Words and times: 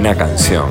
buena 0.00 0.16
canción. 0.16 0.64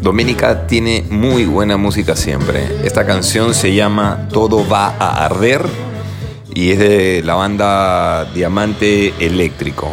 Doménica 0.00 0.66
tiene 0.66 1.04
muy 1.10 1.44
buena 1.44 1.76
música 1.76 2.16
siempre. 2.16 2.66
Esta 2.84 3.04
canción 3.04 3.52
se 3.52 3.74
llama 3.74 4.28
Todo 4.32 4.66
va 4.66 4.96
a 4.98 5.26
arder 5.26 5.60
y 6.54 6.70
es 6.72 6.78
de 6.78 7.20
la 7.22 7.34
banda 7.34 8.24
Diamante 8.32 9.12
Eléctrico. 9.20 9.92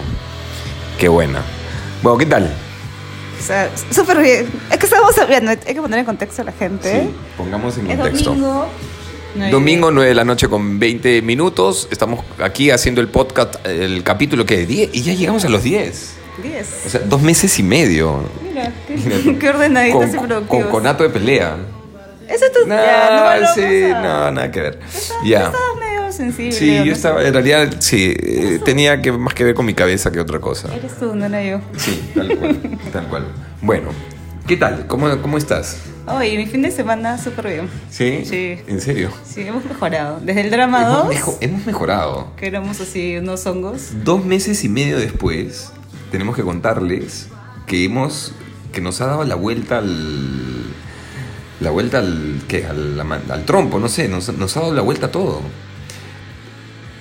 Qué 0.98 1.10
buena. 1.10 1.42
Bueno, 2.02 2.18
¿qué 2.20 2.26
tal? 2.26 2.54
O 3.38 3.44
sea, 3.46 3.70
súper 3.92 4.20
bien. 4.22 4.48
Es 4.72 4.78
que 4.78 4.86
estamos 4.86 5.18
hablando, 5.18 5.52
hay 5.52 5.58
que 5.58 5.82
poner 5.82 6.00
en 6.00 6.06
contexto 6.06 6.42
a 6.44 6.46
la 6.46 6.54
gente. 6.54 7.02
Sí, 7.02 7.10
pongamos 7.36 7.78
en 7.80 7.92
Es 7.92 7.98
contexto. 7.98 8.30
domingo. 8.30 8.66
nueve- 9.36 9.52
Domingo 9.52 9.92
9 9.92 10.08
de 10.08 10.16
la 10.16 10.24
noche 10.24 10.48
con 10.48 10.80
20 10.80 11.22
minutos. 11.22 11.90
Estamos 11.92 12.22
aquí 12.42 12.72
haciendo 12.72 13.02
el 13.02 13.10
podcast, 13.10 13.56
el 13.68 14.04
capítulo 14.04 14.46
que 14.46 14.66
10 14.66 14.92
y 14.94 15.02
ya 15.02 15.14
llegamos 15.16 15.44
a 15.44 15.50
los 15.50 15.64
10. 15.64 16.16
10. 16.42 16.84
O 16.86 16.90
sea, 16.90 17.02
dos 17.02 17.22
meses 17.22 17.58
y 17.60 17.64
medio. 17.64 18.24
Mira, 18.44 18.72
qué, 18.88 19.38
qué 19.40 19.50
ordenaditos 19.50 20.16
Con, 20.16 20.26
y 20.32 20.46
con 20.48 20.64
conato 20.64 21.04
de 21.04 21.10
pelea. 21.10 21.58
Eso 22.28 22.46
tú 22.54 22.68
No, 22.68 22.76
ya, 22.76 23.40
no 23.42 23.54
sí, 23.56 23.62
no, 23.92 24.32
nada 24.32 24.52
que 24.52 24.62
ver. 24.62 24.80
Estabas- 24.94 25.24
Ya. 25.26 25.38
Estabas 25.46 25.78
medio 25.80 26.12
sensible. 26.12 26.52
Sí, 26.52 26.76
yo 26.78 26.86
no 26.86 26.92
estaba, 26.92 27.24
en 27.24 27.34
realidad, 27.34 27.76
sí, 27.80 28.14
eh, 28.18 28.60
tenía 28.64 29.02
que 29.02 29.12
más 29.12 29.34
que 29.34 29.44
ver 29.44 29.56
con 29.56 29.66
mi 29.66 29.74
cabeza 29.74 30.12
que 30.12 30.20
otra 30.20 30.40
cosa. 30.40 30.74
Eres 30.76 30.96
tú, 31.00 31.16
no 31.16 31.26
era 31.26 31.44
yo. 31.44 31.60
Sí, 31.78 32.12
tal 32.14 32.38
cual, 32.38 32.60
tal 32.94 33.08
cual. 33.08 33.26
Bueno, 33.62 33.90
¿qué 34.48 34.58
tal? 34.58 34.86
¿Cómo, 34.86 35.20
cómo 35.24 35.38
estás? 35.40 35.78
Oye, 36.08 36.38
mi 36.38 36.46
fin 36.48 36.62
de 36.64 36.72
semana 36.72 37.18
súper 37.20 37.48
bien. 37.48 37.70
¿Sí? 37.90 38.24
Sí. 38.26 38.60
¿En 38.68 38.80
serio? 38.82 39.12
Sí, 39.28 39.42
hemos 39.42 39.64
mejorado. 39.66 40.20
Desde 40.22 40.42
el 40.42 40.50
drama 40.52 40.82
Hemos, 40.82 40.98
2, 41.06 41.08
mejo- 41.10 41.38
hemos 41.42 41.66
mejorado. 41.66 42.32
que 42.36 42.48
éramos 42.48 42.80
así 42.82 43.18
unos 43.18 43.46
hongos. 43.48 43.90
Dos 44.04 44.24
meses 44.26 44.64
y 44.64 44.70
medio 44.70 44.98
después, 45.00 45.72
tenemos 46.12 46.36
que 46.36 46.44
contarles 46.44 47.28
que 47.68 47.84
hemos, 47.86 48.34
que 48.72 48.82
nos 48.82 49.00
ha 49.02 49.06
dado 49.08 49.24
la 49.24 49.36
vuelta 49.36 49.78
al, 49.80 50.64
la 51.60 51.70
vuelta 51.72 52.00
al, 52.00 52.42
¿qué? 52.48 52.66
Al, 52.66 53.00
al 53.00 53.46
trompo, 53.46 53.80
no 53.80 53.88
sé, 53.90 54.08
nos, 54.08 54.30
nos 54.38 54.56
ha 54.58 54.62
dado 54.62 54.74
la 54.74 54.82
vuelta 54.82 55.08
a 55.08 55.12
todo. 55.12 55.42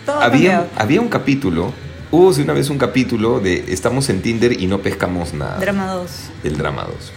Todo 0.06 0.20
ha 0.20 0.25
Había, 0.27 0.69
había 0.77 1.01
un 1.01 1.09
capítulo, 1.09 1.73
hubo 2.11 2.29
una 2.42 2.53
vez 2.53 2.70
un 2.70 2.79
capítulo 2.79 3.41
de 3.41 3.64
estamos 3.69 4.09
en 4.09 4.23
Tinder 4.23 4.53
y 4.61 4.67
no 4.67 4.81
pescamos 4.81 5.34
nada. 5.34 5.59
Drama 5.59 5.86
2. 5.92 6.11
El 6.45 6.56
drama 6.59 6.84
2. 6.84 7.12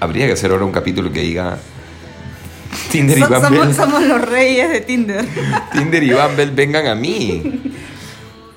Habría 0.00 0.26
que 0.26 0.32
hacer 0.32 0.50
ahora 0.50 0.64
un 0.64 0.72
capítulo 0.72 1.10
que 1.12 1.20
diga 1.22 1.58
Tinder 2.90 3.18
y 3.18 3.22
So- 3.22 3.28
Bumble. 3.28 3.58
somos, 3.58 3.76
somos 3.76 4.02
los 4.04 4.20
reyes 4.28 4.70
de 4.70 4.80
Tinder. 4.82 5.24
Tinder 5.72 6.02
y 6.02 6.12
Bumble 6.12 6.46
vengan 6.46 6.86
a 6.86 6.94
mí. 6.94 7.62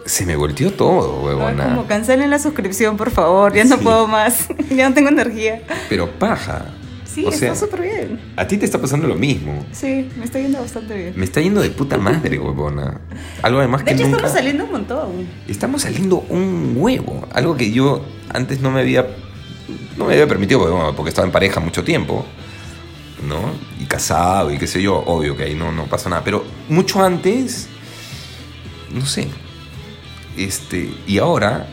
Se 0.09 0.25
me 0.25 0.35
volteó 0.35 0.73
todo, 0.73 1.21
huevona. 1.21 1.65
Como 1.65 1.85
cancelen 1.85 2.31
la 2.31 2.39
suscripción, 2.39 2.97
por 2.97 3.11
favor. 3.11 3.53
Ya 3.53 3.63
no 3.63 3.77
puedo 3.77 4.07
más. 4.07 4.47
ya 4.75 4.89
no 4.89 4.95
tengo 4.95 5.09
energía. 5.09 5.61
Pero 5.87 6.09
paja. 6.09 6.65
Sí, 7.05 7.23
o 7.27 7.31
sea, 7.31 7.53
está 7.53 7.67
súper 7.67 7.81
bien. 7.83 8.19
a 8.35 8.47
ti 8.47 8.57
te 8.57 8.65
está 8.65 8.81
pasando 8.81 9.07
lo 9.07 9.13
mismo. 9.13 9.63
Sí, 9.71 10.09
me 10.17 10.25
está 10.25 10.39
yendo 10.39 10.59
bastante 10.61 10.95
bien. 10.95 11.13
Me 11.15 11.25
está 11.25 11.41
yendo 11.41 11.61
de 11.61 11.69
puta 11.69 11.97
madre, 11.99 12.39
huevona. 12.39 13.01
Algo 13.43 13.59
además 13.59 13.81
De 13.81 13.85
que 13.85 13.91
hecho, 13.93 14.05
nunca... 14.05 14.17
estamos 14.17 14.35
saliendo 14.35 14.63
un 14.65 14.71
montón. 14.71 15.27
Estamos 15.47 15.81
saliendo 15.83 16.25
un 16.29 16.73
huevo. 16.75 17.27
Algo 17.31 17.55
que 17.55 17.71
yo 17.71 18.03
antes 18.33 18.61
no 18.61 18.71
me 18.71 18.79
había. 18.79 19.05
No 19.95 20.05
me 20.05 20.13
había 20.13 20.27
permitido, 20.27 20.59
bueno, 20.59 20.95
porque 20.95 21.09
estaba 21.09 21.27
en 21.27 21.31
pareja 21.31 21.59
mucho 21.59 21.83
tiempo. 21.83 22.25
¿No? 23.27 23.51
Y 23.79 23.85
casado 23.85 24.51
y 24.51 24.57
qué 24.57 24.65
sé 24.65 24.81
yo. 24.81 24.97
Obvio 25.05 25.37
que 25.37 25.43
ahí 25.43 25.53
no, 25.53 25.71
no 25.71 25.85
pasa 25.85 26.09
nada. 26.09 26.23
Pero 26.23 26.43
mucho 26.67 26.99
antes. 27.03 27.67
No 28.91 29.05
sé. 29.05 29.27
Este. 30.37 30.93
Y 31.07 31.17
ahora. 31.17 31.67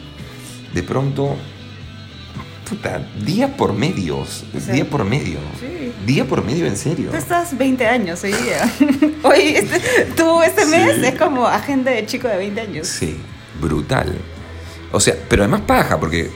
De 0.75 0.83
pronto. 0.83 1.37
Puta, 2.69 2.99
día 3.25 3.57
por 3.57 3.73
medio. 3.73 4.25
sea, 4.27 4.75
día 4.75 4.85
por 4.85 5.05
medio. 5.05 5.39
sí. 5.61 5.93
Día 6.05 6.25
por 6.25 6.45
medio, 6.45 6.67
en 6.67 6.77
serio. 6.77 7.11
Tú 7.11 7.17
estás 7.17 7.57
20 7.57 7.87
años 7.87 8.23
hoy 8.25 8.33
día. 8.33 8.73
Hoy, 9.23 9.55
este, 9.57 9.81
tú 10.17 10.43
este 10.43 10.65
Sí. 10.65 10.71
mes 10.71 10.99
es 10.99 11.15
como 11.19 11.47
agenda 11.47 11.91
de 11.93 12.05
chico 12.07 12.27
de 12.29 12.37
20 12.37 12.61
años. 12.61 12.87
Sí, 12.89 13.17
brutal. 13.61 14.13
O 14.93 15.01
sea, 15.01 15.15
pero 15.29 15.43
además 15.43 15.63
paja, 15.63 15.99
porque 15.99 16.31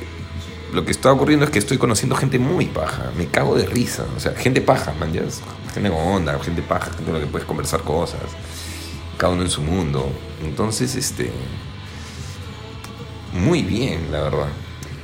lo 0.73 0.85
que 0.85 0.91
está 0.93 1.13
ocurriendo 1.13 1.45
es 1.45 1.51
que 1.51 1.59
estoy 1.61 1.79
conociendo 1.79 2.15
gente 2.17 2.39
muy 2.39 2.67
paja. 2.67 3.11
Me 3.17 3.27
cago 3.27 3.57
de 3.57 3.67
risa. 3.67 4.05
O 4.17 4.21
sea, 4.21 4.33
gente 4.35 4.61
paja, 4.61 4.93
man. 4.99 5.13
ya 5.13 5.23
es 5.23 5.41
Gente 5.75 5.91
con 5.91 5.99
onda, 6.01 6.37
gente 6.41 6.63
paja, 6.63 6.87
gente 6.91 7.05
con 7.05 7.15
la 7.15 7.21
que 7.21 7.27
puedes 7.27 7.47
conversar 7.47 7.83
cosas. 7.83 8.21
Cada 9.19 9.33
uno 9.33 9.43
en 9.43 9.51
su 9.51 9.63
mundo. 9.63 10.11
Entonces, 10.45 10.95
este. 10.97 11.31
Muy 13.33 13.63
bien, 13.63 14.11
la 14.11 14.23
verdad. 14.23 14.49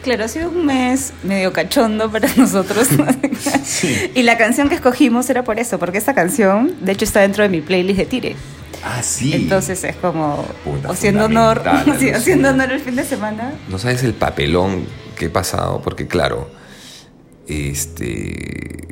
Claro, 0.02 0.24
ha 0.24 0.28
sido 0.28 0.50
un 0.50 0.66
mes 0.66 1.12
medio 1.24 1.52
cachondo 1.52 2.10
para 2.10 2.28
nosotros. 2.36 2.88
Sí. 3.64 4.10
Y 4.14 4.22
la 4.22 4.38
canción 4.38 4.68
que 4.68 4.76
escogimos 4.76 5.28
era 5.30 5.42
por 5.42 5.58
eso, 5.58 5.78
porque 5.78 5.98
esta 5.98 6.14
canción, 6.14 6.74
de 6.80 6.92
hecho, 6.92 7.04
está 7.04 7.20
dentro 7.20 7.42
de 7.42 7.48
mi 7.48 7.60
playlist 7.60 7.98
de 7.98 8.06
Tire. 8.06 8.36
Ah, 8.84 9.02
sí. 9.02 9.32
Entonces 9.32 9.82
es 9.82 9.96
como 9.96 10.44
Puta, 10.64 10.90
haciendo 10.90 11.24
honor, 11.24 11.62
sí, 11.98 12.10
haciendo 12.10 12.50
honor 12.50 12.70
el 12.70 12.80
fin 12.80 12.94
de 12.94 13.04
semana. 13.04 13.52
No 13.68 13.78
sabes 13.78 14.04
el 14.04 14.14
papelón 14.14 14.84
que 15.16 15.24
he 15.24 15.30
pasado, 15.30 15.80
porque 15.82 16.06
claro, 16.06 16.48
este. 17.48 18.86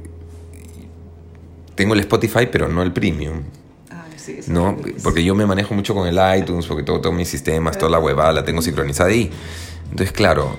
Tengo 1.77 1.95
el 1.95 2.01
Spotify, 2.01 2.49
pero 2.51 2.69
no 2.69 2.83
el 2.83 2.93
premium. 2.93 3.43
Sí, 4.24 4.38
No, 4.46 4.76
porque 5.02 5.22
yo 5.22 5.34
me 5.34 5.44
manejo 5.44 5.74
mucho 5.74 5.94
con 5.94 6.06
el 6.08 6.18
iTunes, 6.38 6.66
porque 6.66 6.82
todo, 6.82 7.00
todos 7.00 7.14
mis 7.14 7.28
sistemas, 7.28 7.76
toda 7.76 7.90
la 7.90 7.98
huevada 7.98 8.32
la 8.32 8.44
tengo 8.44 8.62
sincronizada 8.62 9.10
ahí. 9.10 9.30
Entonces, 9.90 10.12
claro, 10.12 10.56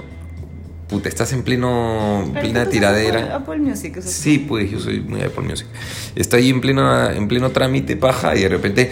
puta, 0.88 1.10
estás 1.10 1.34
en 1.34 1.42
pleno, 1.44 2.22
Pero 2.34 2.42
plena 2.42 2.66
tú 2.66 2.72
tiradera. 2.72 3.20
Apple, 3.22 3.36
Apple 3.36 3.58
Music, 3.58 3.98
eso 3.98 4.08
Sí, 4.10 4.38
pues 4.40 4.70
yo 4.70 4.80
soy 4.80 5.00
muy 5.00 5.22
Apple 5.22 5.44
Music. 5.44 5.68
Está 6.16 6.38
ahí 6.38 6.50
en 6.50 6.62
pleno, 6.62 7.10
en 7.10 7.28
pleno 7.28 7.50
trámite 7.52 7.96
paja 7.98 8.36
y 8.36 8.42
de 8.42 8.50
repente, 8.50 8.92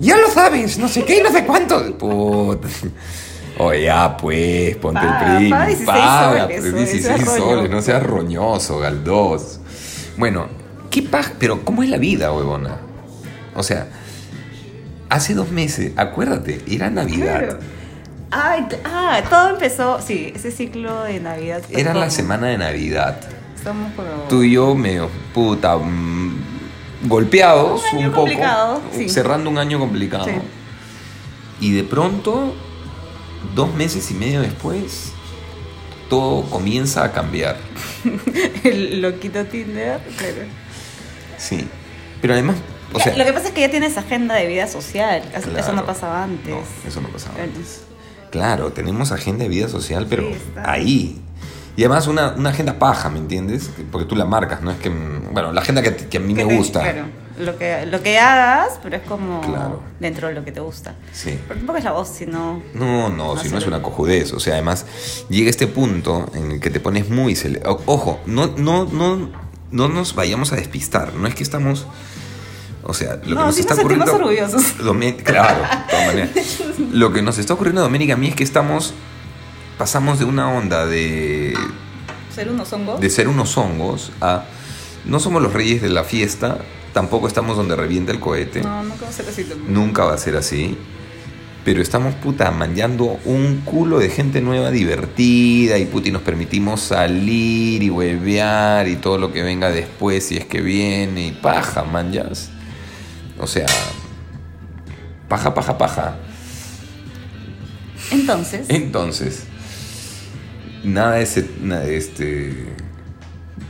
ya 0.00 0.16
lo 0.16 0.30
sabes, 0.30 0.78
no 0.78 0.88
sé 0.88 1.04
qué 1.04 1.18
y 1.18 1.22
no 1.22 1.30
sé 1.30 1.44
cuánto. 1.44 1.96
Puta. 1.98 2.68
Oye, 3.58 3.84
ya 3.84 4.16
pues, 4.16 4.76
ponte 4.76 5.00
Paga, 5.00 5.18
el 5.18 5.24
premium. 5.24 5.50
paga 5.50 5.66
16 5.66 5.86
paga, 5.86 6.40
soles, 6.42 6.60
pues, 6.60 6.72
oye, 6.74 6.84
16 6.84 7.04
seas 7.04 7.24
rollo. 7.24 7.44
soles, 7.56 7.70
no 7.70 7.82
seas 7.82 8.02
roñoso, 8.02 8.78
Galdós. 8.78 9.60
Bueno, 10.16 10.46
¿qué 10.90 11.02
paja? 11.02 11.32
Pero 11.38 11.64
¿cómo 11.64 11.82
es 11.82 11.88
la 11.90 11.98
vida, 11.98 12.32
huevona? 12.32 12.78
O 13.54 13.62
sea, 13.62 13.88
hace 15.08 15.34
dos 15.34 15.50
meses, 15.50 15.92
acuérdate, 15.96 16.62
era 16.68 16.90
Navidad. 16.90 17.38
Claro. 17.38 17.58
Ay, 18.30 18.66
ah, 18.84 19.22
todo 19.30 19.50
empezó, 19.50 20.00
sí, 20.00 20.32
ese 20.34 20.50
ciclo 20.50 21.04
de 21.04 21.20
Navidad. 21.20 21.62
Era 21.70 21.94
la 21.94 22.10
semana 22.10 22.48
de 22.48 22.58
Navidad. 22.58 23.20
Estamos 23.54 23.92
como... 23.94 24.08
tú 24.28 24.42
y 24.42 24.52
yo 24.52 24.74
medio 24.74 25.08
puta 25.32 25.76
mm, 25.76 27.08
golpeados 27.08 27.82
Un 27.92 28.12
poco 28.12 28.30
sí. 28.92 29.08
cerrando 29.08 29.50
un 29.50 29.58
año 29.58 29.78
complicado 29.78 30.26
Sí. 30.26 30.32
y 31.60 31.72
de 31.72 31.82
pronto 31.84 32.54
dos 33.54 33.74
meses 33.74 34.10
y 34.10 34.14
medio 34.14 34.40
después 34.42 35.12
todo 36.08 36.42
comienza 36.42 37.04
a 37.04 37.12
cambiar 37.12 37.56
El 38.64 39.02
loquito 39.02 39.44
Tinder, 39.46 40.00
claro. 40.16 40.48
sí 41.38 41.66
pero 42.20 42.34
además 42.34 42.56
o 42.92 43.00
sea 43.00 43.16
lo 43.16 43.24
que 43.24 43.32
pasa 43.32 43.48
es 43.48 43.52
que 43.54 43.60
ya 43.62 43.70
tienes 43.70 43.96
agenda 43.98 44.34
de 44.34 44.46
vida 44.46 44.66
social. 44.66 45.22
Eso- 45.34 45.38
Eso 45.38 45.50
claro, 45.50 45.72
no 45.74 45.86
pasaba 45.86 46.22
antes. 46.24 46.48
no, 46.54 46.60
eso 46.86 47.00
no 47.00 47.08
pasaba 47.08 47.34
Claro. 47.34 47.50
antes 47.54 47.80
claro 48.30 48.72
tenemos 48.72 49.12
agenda 49.12 49.44
de 49.44 49.48
vida 49.48 49.68
social 49.68 50.06
pero 50.10 50.24
Sí, 50.24 50.36
ahí 50.64 51.20
y 51.76 51.82
además 51.84 52.06
una, 52.06 52.30
una 52.32 52.50
agenda 52.50 52.78
paja 52.78 53.08
¿me 53.08 53.18
entiendes? 53.18 53.70
porque 53.92 54.06
tú 54.06 54.16
la 54.16 54.24
marcas 54.24 54.60
no 54.62 54.70
es 54.70 54.78
que 54.78 54.88
bueno 54.88 55.52
la 55.52 55.60
agenda 55.60 55.80
que, 55.82 55.94
que 55.94 56.16
a 56.16 56.20
mí 56.20 56.34
Que 56.34 56.44
me 56.44 56.50
te- 56.50 56.56
gusta 56.58 56.80
Claro, 56.82 57.04
lo 57.38 57.58
que, 57.58 57.84
lo 57.86 58.02
que 58.02 58.18
hagas, 58.18 58.80
pero 58.82 58.96
es 58.96 59.02
como 59.02 59.42
Claro. 59.42 59.82
dentro 60.00 60.28
de 60.28 60.34
lo 60.34 60.42
que 60.42 60.52
te 60.52 60.60
gusta. 60.60 60.94
sí 61.12 61.38
Pero 61.46 61.58
tampoco 61.60 61.76
es 61.78 61.84
la 61.84 61.92
voz, 61.92 62.08
sino... 62.08 62.62
No, 62.72 63.10
no, 63.10 63.36
si 63.36 63.50
no 63.50 63.58
es 63.58 63.66
una 63.66 63.82
cojudez. 63.82 64.32
O 64.32 64.40
sea, 64.40 64.54
además, 64.54 64.86
llega 65.28 65.50
este 65.50 65.66
punto 65.66 66.30
en 66.34 66.52
el 66.52 66.60
que 66.60 66.70
te 66.70 66.80
pones 66.80 67.10
muy... 67.10 67.34
cele- 67.34 67.60
Ojo, 67.84 68.20
no, 68.24 68.46
no, 68.56 68.86
no, 68.86 69.28
no 69.70 69.88
nos 69.88 70.14
vayamos 70.14 70.54
a 70.54 70.56
despistar. 70.56 71.12
No 71.12 71.28
es 71.28 71.34
que 71.34 71.42
estamos... 71.42 71.86
O 72.88 72.94
sea, 72.94 73.16
lo 73.24 73.34
No, 73.34 73.40
que 73.40 73.46
nos 73.46 73.58
está 73.58 73.74
nos 73.74 73.78
ocurriendo... 73.84 74.14
orgullosos. 74.14 74.78
Domi- 74.78 75.16
Claro, 75.22 75.60
de 75.62 75.90
todas 75.90 76.06
maneras. 76.06 76.30
Lo 76.92 77.12
que 77.12 77.20
nos 77.22 77.36
está 77.38 77.54
ocurriendo 77.54 77.80
a 77.80 77.84
Doménica 77.84 78.14
a 78.14 78.16
mí 78.16 78.28
es 78.28 78.34
que 78.36 78.44
estamos... 78.44 78.94
Pasamos 79.76 80.18
de 80.20 80.24
una 80.24 80.50
onda 80.50 80.86
de, 80.86 81.54
Ser 82.34 82.48
unos 82.50 82.72
hongos. 82.72 83.00
de 83.00 83.10
ser 83.10 83.28
unos 83.28 83.56
hongos 83.58 84.12
a... 84.20 84.44
No 85.04 85.20
somos 85.20 85.42
los 85.42 85.52
reyes 85.52 85.82
de 85.82 85.88
la 85.90 86.02
fiesta, 86.04 86.58
tampoco 86.94 87.28
estamos 87.28 87.56
donde 87.56 87.76
revienta 87.76 88.12
el 88.12 88.20
cohete. 88.20 88.62
No, 88.62 88.82
no 88.84 88.94
como 88.94 89.12
ser 89.12 89.26
así 89.28 89.44
tampoco. 89.44 89.70
Nunca 89.70 90.04
va 90.04 90.14
a 90.14 90.18
ser 90.18 90.36
así. 90.36 90.76
Pero 91.64 91.82
estamos 91.82 92.14
puta 92.14 92.50
manchando 92.52 93.18
un 93.24 93.62
culo 93.64 93.98
de 93.98 94.08
gente 94.08 94.40
nueva 94.40 94.70
divertida 94.70 95.76
y 95.78 95.84
puta 95.86 96.08
y 96.08 96.12
nos 96.12 96.22
permitimos 96.22 96.80
salir 96.80 97.82
y 97.82 97.90
huevear 97.90 98.86
y 98.88 98.96
todo 98.96 99.18
lo 99.18 99.32
que 99.32 99.42
venga 99.42 99.70
después 99.70 100.24
si 100.26 100.36
es 100.36 100.44
que 100.46 100.60
viene 100.62 101.26
y 101.26 101.32
paja, 101.32 101.82
manjas. 101.84 102.50
O 103.38 103.46
sea, 103.46 103.66
paja, 105.28 105.52
paja, 105.54 105.76
paja. 105.78 106.16
Entonces, 108.10 108.66
Entonces, 108.68 109.44
nada 110.84 111.12
de 111.16 111.22
ese, 111.22 111.48
nada 111.60 111.84
este, 111.86 112.66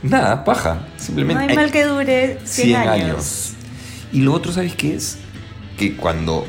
nada, 0.03 0.43
paja, 0.43 0.75
No 0.75 1.03
simplemente. 1.03 1.43
hay 1.49 1.55
mal 1.55 1.71
que 1.71 1.83
dure 1.85 2.39
100, 2.43 2.65
100 2.67 2.75
años. 2.75 2.93
años. 2.93 3.53
Y 4.11 4.21
lo 4.21 4.33
otro, 4.33 4.51
¿sabes 4.51 4.75
qué 4.75 4.95
es? 4.95 5.17
Que 5.77 5.95
cuando... 5.95 6.45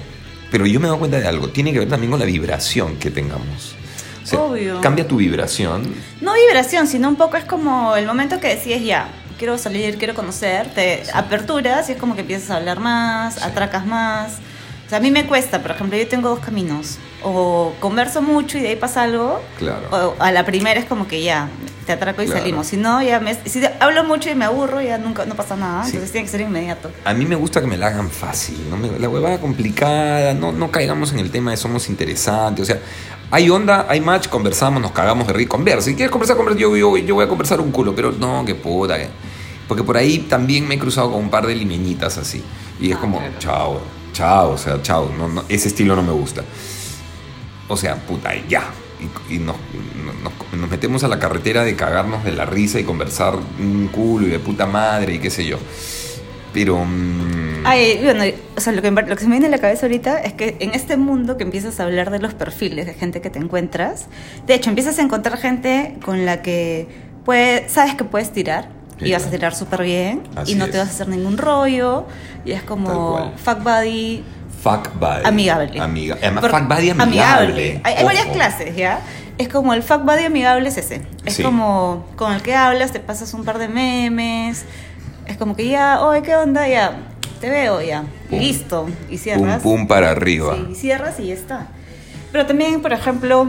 Pero 0.51 0.67
yo 0.67 0.81
me 0.81 0.87
he 0.87 0.89
dado 0.89 0.99
cuenta 0.99 1.19
de 1.19 1.27
algo, 1.27 1.49
tiene 1.49 1.73
que 1.73 1.79
ver 1.81 1.89
también 1.89 2.11
con 2.11 2.21
la 2.21 2.27
vibración 2.27 2.97
que 2.97 3.11
tengamos. 3.11 3.75
O 4.23 4.27
sea, 4.27 4.41
Obvio. 4.41 4.81
Cambia 4.81 5.07
tu 5.09 5.17
vibración. 5.17 5.95
No 6.21 6.35
vibración, 6.35 6.87
sino 6.87 7.09
un 7.09 7.17
poco 7.17 7.37
es 7.37 7.45
como 7.45 7.97
el 7.97 8.07
momento 8.07 8.41
que 8.41 8.49
decides 8.49 8.83
ya, 8.85 9.09
quiero 9.39 9.57
salir, 9.59 9.97
quiero 9.99 10.15
conocer, 10.15 10.69
te 10.75 11.03
aperturas 11.15 11.89
y 11.89 11.93
es 11.93 11.99
como 11.99 12.15
que 12.15 12.23
empiezas 12.23 12.51
a 12.51 12.57
hablar 12.57 12.81
más, 12.81 13.35
Sí. 13.35 13.41
atracas 13.43 13.87
más. 13.87 14.33
O 14.87 14.89
sea, 14.89 14.99
a 14.99 15.01
mí 15.01 15.11
me 15.11 15.27
cuesta, 15.27 15.61
por 15.63 15.71
ejemplo, 15.73 15.97
yo 15.99 16.09
tengo 16.09 16.29
dos 16.31 16.41
caminos. 16.41 16.99
O 17.23 17.73
converso 17.81 18.23
mucho 18.23 18.57
y 18.59 18.63
de 18.63 18.69
ahí 18.69 18.77
pasa 18.77 19.03
algo, 19.03 19.41
Claro. 19.59 19.89
o 19.91 20.15
a 20.23 20.33
la 20.33 20.45
primera 20.47 20.79
es 20.81 20.87
como 20.87 21.07
que 21.07 21.23
ya, 21.23 21.49
te 21.85 21.93
atraco 21.93 22.23
y 22.23 22.27
Claro. 22.27 22.41
salimos. 22.41 22.67
Si 22.69 22.77
no, 22.79 23.03
ya 23.03 23.21
me, 23.21 23.35
si 23.35 23.61
hablo 23.81 24.05
mucho 24.05 24.31
y 24.31 24.35
me 24.35 24.45
aburro, 24.47 24.81
ya 24.81 24.97
nunca 24.99 25.25
no 25.27 25.35
pasa 25.35 25.57
nada. 25.57 25.83
Sí. 25.85 25.91
Entonces 25.91 26.13
tiene 26.13 26.25
que 26.27 26.31
ser 26.31 26.41
inmediato. 26.43 26.91
A 27.05 27.13
mí 27.15 27.27
me 27.27 27.35
gusta 27.37 27.61
que 27.61 27.67
me 27.67 27.77
la 27.77 27.89
hagan 27.89 28.11
fácil, 28.11 28.59
¿no? 28.71 28.77
Me- 28.79 28.99
la 28.99 29.09
huevada 29.09 29.39
complicada, 29.41 30.33
no, 30.35 30.53
no 30.53 30.71
caigamos 30.71 31.13
en 31.13 31.19
el 31.19 31.31
tema 31.31 31.51
de 31.51 31.57
somos 31.59 31.89
interesantes, 31.91 32.63
o 32.63 32.67
sea, 32.67 32.79
hay 33.31 33.51
onda, 33.51 33.85
hay 33.91 34.01
match, 34.01 34.29
conversamos, 34.29 34.81
nos 34.81 34.93
cagamos 34.93 35.27
de 35.27 35.35
reír, 35.35 35.49
conversa, 35.49 35.83
si 35.91 35.95
quieres 35.95 36.11
conversar, 36.11 36.37
conversa, 36.37 36.59
yo, 36.61 36.75
yo, 36.77 36.97
yo 36.97 37.15
voy 37.15 37.25
a 37.27 37.29
conversar 37.29 37.61
un 37.61 37.73
culo, 37.73 37.95
pero 37.95 38.11
no, 38.13 38.43
que 38.47 38.55
puta, 38.55 38.97
que- 38.97 39.09
porque 39.69 39.85
por 39.85 39.97
ahí 39.97 40.19
también 40.21 40.67
me 40.67 40.75
he 40.75 40.79
cruzado 40.79 41.13
con 41.13 41.21
un 41.25 41.31
par 41.31 41.47
de 41.47 41.55
limeñitas 41.55 42.19
así, 42.19 42.43
y 42.81 42.91
es 42.91 42.97
Ah, 42.97 43.01
como, 43.01 43.19
claro. 43.19 43.35
chao, 43.39 43.81
chao, 44.13 44.51
o 44.53 44.59
sea, 44.59 44.83
chao, 44.83 45.13
no, 45.17 45.29
no, 45.29 45.45
ese 45.49 45.69
estilo 45.69 45.95
no 45.95 46.03
me 46.03 46.13
gusta. 46.13 46.43
O 47.69 47.77
sea, 47.77 47.97
puta, 47.97 48.31
ya. 48.49 48.63
Y, 49.31 49.35
y 49.35 49.39
nos, 49.39 49.57
nos- 50.25 50.59
nos 50.59 50.71
metemos 50.71 51.05
a 51.05 51.09
la 51.09 51.19
carretera 51.21 51.63
de 51.65 51.77
cagarnos 51.77 52.25
de 52.25 52.33
la 52.33 52.45
risa 52.47 52.81
y 52.81 52.85
conversar 52.85 53.35
un 53.61 53.89
culo 53.93 54.27
y 54.27 54.31
de 54.31 54.39
puta 54.41 54.67
madre 54.67 55.15
y 55.15 55.19
qué 55.19 55.31
sé 55.31 55.45
yo. 55.47 55.59
Pero... 56.53 56.83
mm, 56.85 57.65
Ay, 57.65 58.01
bueno, 58.03 58.25
o 58.57 58.61
sea, 58.61 58.73
lo 58.73 58.81
que, 58.81 58.91
lo 58.91 59.05
que 59.05 59.19
se 59.19 59.27
me 59.27 59.33
viene 59.33 59.47
a 59.49 59.51
la 59.51 59.59
cabeza 59.59 59.85
ahorita 59.87 60.19
es 60.23 60.33
que 60.33 60.57
en 60.61 60.75
este 60.75 60.97
mundo 60.97 61.37
que 61.37 61.45
empiezas 61.45 61.79
a 61.79 61.85
hablar 61.85 62.11
de 62.11 62.19
los 62.21 62.33
perfiles 62.35 62.87
de 62.87 62.95
gente 62.95 63.21
que 63.21 63.29
te 63.31 63.39
encuentras, 63.39 64.07
de 64.47 64.55
hecho, 64.55 64.71
empiezas 64.71 64.99
a 64.99 65.03
encontrar 65.03 65.37
gente 65.39 65.97
con 66.05 66.25
la 66.25 66.41
que 66.41 66.89
puede, 67.25 67.69
sabes 67.69 67.95
que 67.95 68.05
puedes 68.05 68.33
tirar 68.33 68.71
y 69.01 69.13
vas 69.13 69.27
a 69.27 69.31
tirar 69.31 69.55
súper 69.55 69.83
bien 69.83 70.23
Así 70.37 70.53
y 70.53 70.55
no 70.55 70.65
es. 70.67 70.71
te 70.73 70.79
vas 70.79 70.89
a 70.89 70.91
hacer 70.91 71.09
ningún 71.09 71.39
rollo 71.39 72.07
y 72.45 72.53
es 72.53 72.63
como 72.63 73.33
fuck 73.37 73.63
buddy 73.63 74.25
Fuck 74.63 74.99
buddy. 74.99 75.23
amigable. 75.25 75.81
Amiga. 75.81 76.17
Además, 76.21 76.41
Por- 76.43 76.51
fuck 76.51 76.69
buddy 76.69 76.91
amigable. 76.91 77.81
Hay, 77.85 77.95
hay 77.95 78.05
varias 78.05 78.27
clases, 78.27 78.75
¿ya? 78.75 79.01
Es 79.39 79.49
como 79.49 79.73
el 79.73 79.85
fuck 79.85 80.03
buddy 80.05 80.25
amigable 80.25 80.69
es 80.69 80.77
ese. 80.79 81.03
Es 81.25 81.35
Sí. 81.35 81.43
como 81.45 82.07
con 82.17 82.33
el 82.33 82.43
que 82.43 82.57
hablas, 82.57 82.91
te 82.91 82.99
pasas 82.99 83.33
un 83.35 83.45
par 83.45 83.59
de 83.59 83.69
memes. 83.69 84.65
Es 85.27 85.37
como 85.37 85.55
que 85.55 85.69
ya, 85.69 86.01
oye, 86.01 86.23
¿qué 86.23 86.35
onda? 86.35 86.67
Ya, 86.67 86.97
te 87.41 87.49
veo 87.51 87.81
ya. 87.83 88.03
Pum. 88.31 88.39
Listo. 88.41 88.89
Y 89.09 89.13
Pum, 89.13 89.19
cierras. 89.19 89.63
pum 89.63 89.87
para 89.87 90.11
arriba. 90.11 90.57
Sí, 90.57 90.67
y 90.73 90.75
cierras 90.75 91.21
y 91.21 91.27
ya 91.29 91.35
está. 91.35 91.67
Pero 92.33 92.45
también, 92.47 92.83
por 92.83 92.93
ejemplo, 92.93 93.47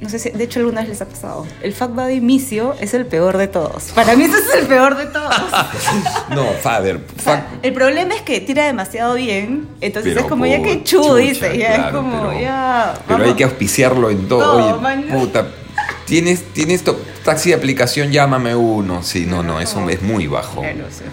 no 0.00 0.08
sé 0.08 0.18
si, 0.18 0.30
de 0.30 0.44
hecho 0.44 0.60
alguna 0.60 0.80
vez 0.80 0.88
les 0.88 1.02
ha 1.02 1.06
pasado, 1.06 1.46
el 1.62 1.74
fuck 1.74 1.90
buddy 1.94 2.20
misio 2.20 2.74
es 2.80 2.94
el 2.94 3.06
peor 3.06 3.36
de 3.36 3.48
todos. 3.48 3.92
Para 3.94 4.16
mí 4.16 4.24
ese 4.24 4.38
es 4.38 4.54
el 4.54 4.66
peor 4.66 4.96
de 4.96 5.06
todos. 5.06 5.34
No, 6.30 6.44
father. 6.62 7.00
O 7.18 7.22
sea, 7.22 7.36
Fuck. 7.38 7.64
el 7.64 7.72
problema 7.72 8.14
es 8.14 8.22
que 8.22 8.40
tira 8.40 8.64
demasiado 8.66 9.14
bien, 9.14 9.68
entonces 9.80 10.12
Pero 10.14 10.24
es 10.24 10.30
como 10.30 10.46
ya 10.46 10.62
que 10.62 10.82
chu, 10.84 11.14
dice, 11.16 11.58
ya 11.58 11.74
claro, 11.74 11.86
es 11.88 11.94
como 11.94 12.28
pero- 12.28 12.40
ya. 12.40 12.94
Pero 13.08 13.24
hay 13.24 13.34
que 13.34 13.44
auspiciarlo 13.44 14.10
en 14.10 14.28
todo. 14.28 14.58
No, 14.60 14.66
Oye, 14.74 14.80
man. 14.80 15.04
puta. 15.10 15.48
¿Tienes, 16.06 16.44
tienes 16.52 16.82
to- 16.84 17.00
taxi 17.24 17.50
de 17.50 17.56
aplicación? 17.56 18.10
Llámame 18.12 18.54
uno. 18.54 19.02
Sí, 19.02 19.26
no, 19.26 19.42
no, 19.42 19.60
eso 19.60 19.88
es 19.90 20.02
muy 20.02 20.26
bajo. 20.28 20.60
Claro, 20.60 20.86
sí. 20.90 21.04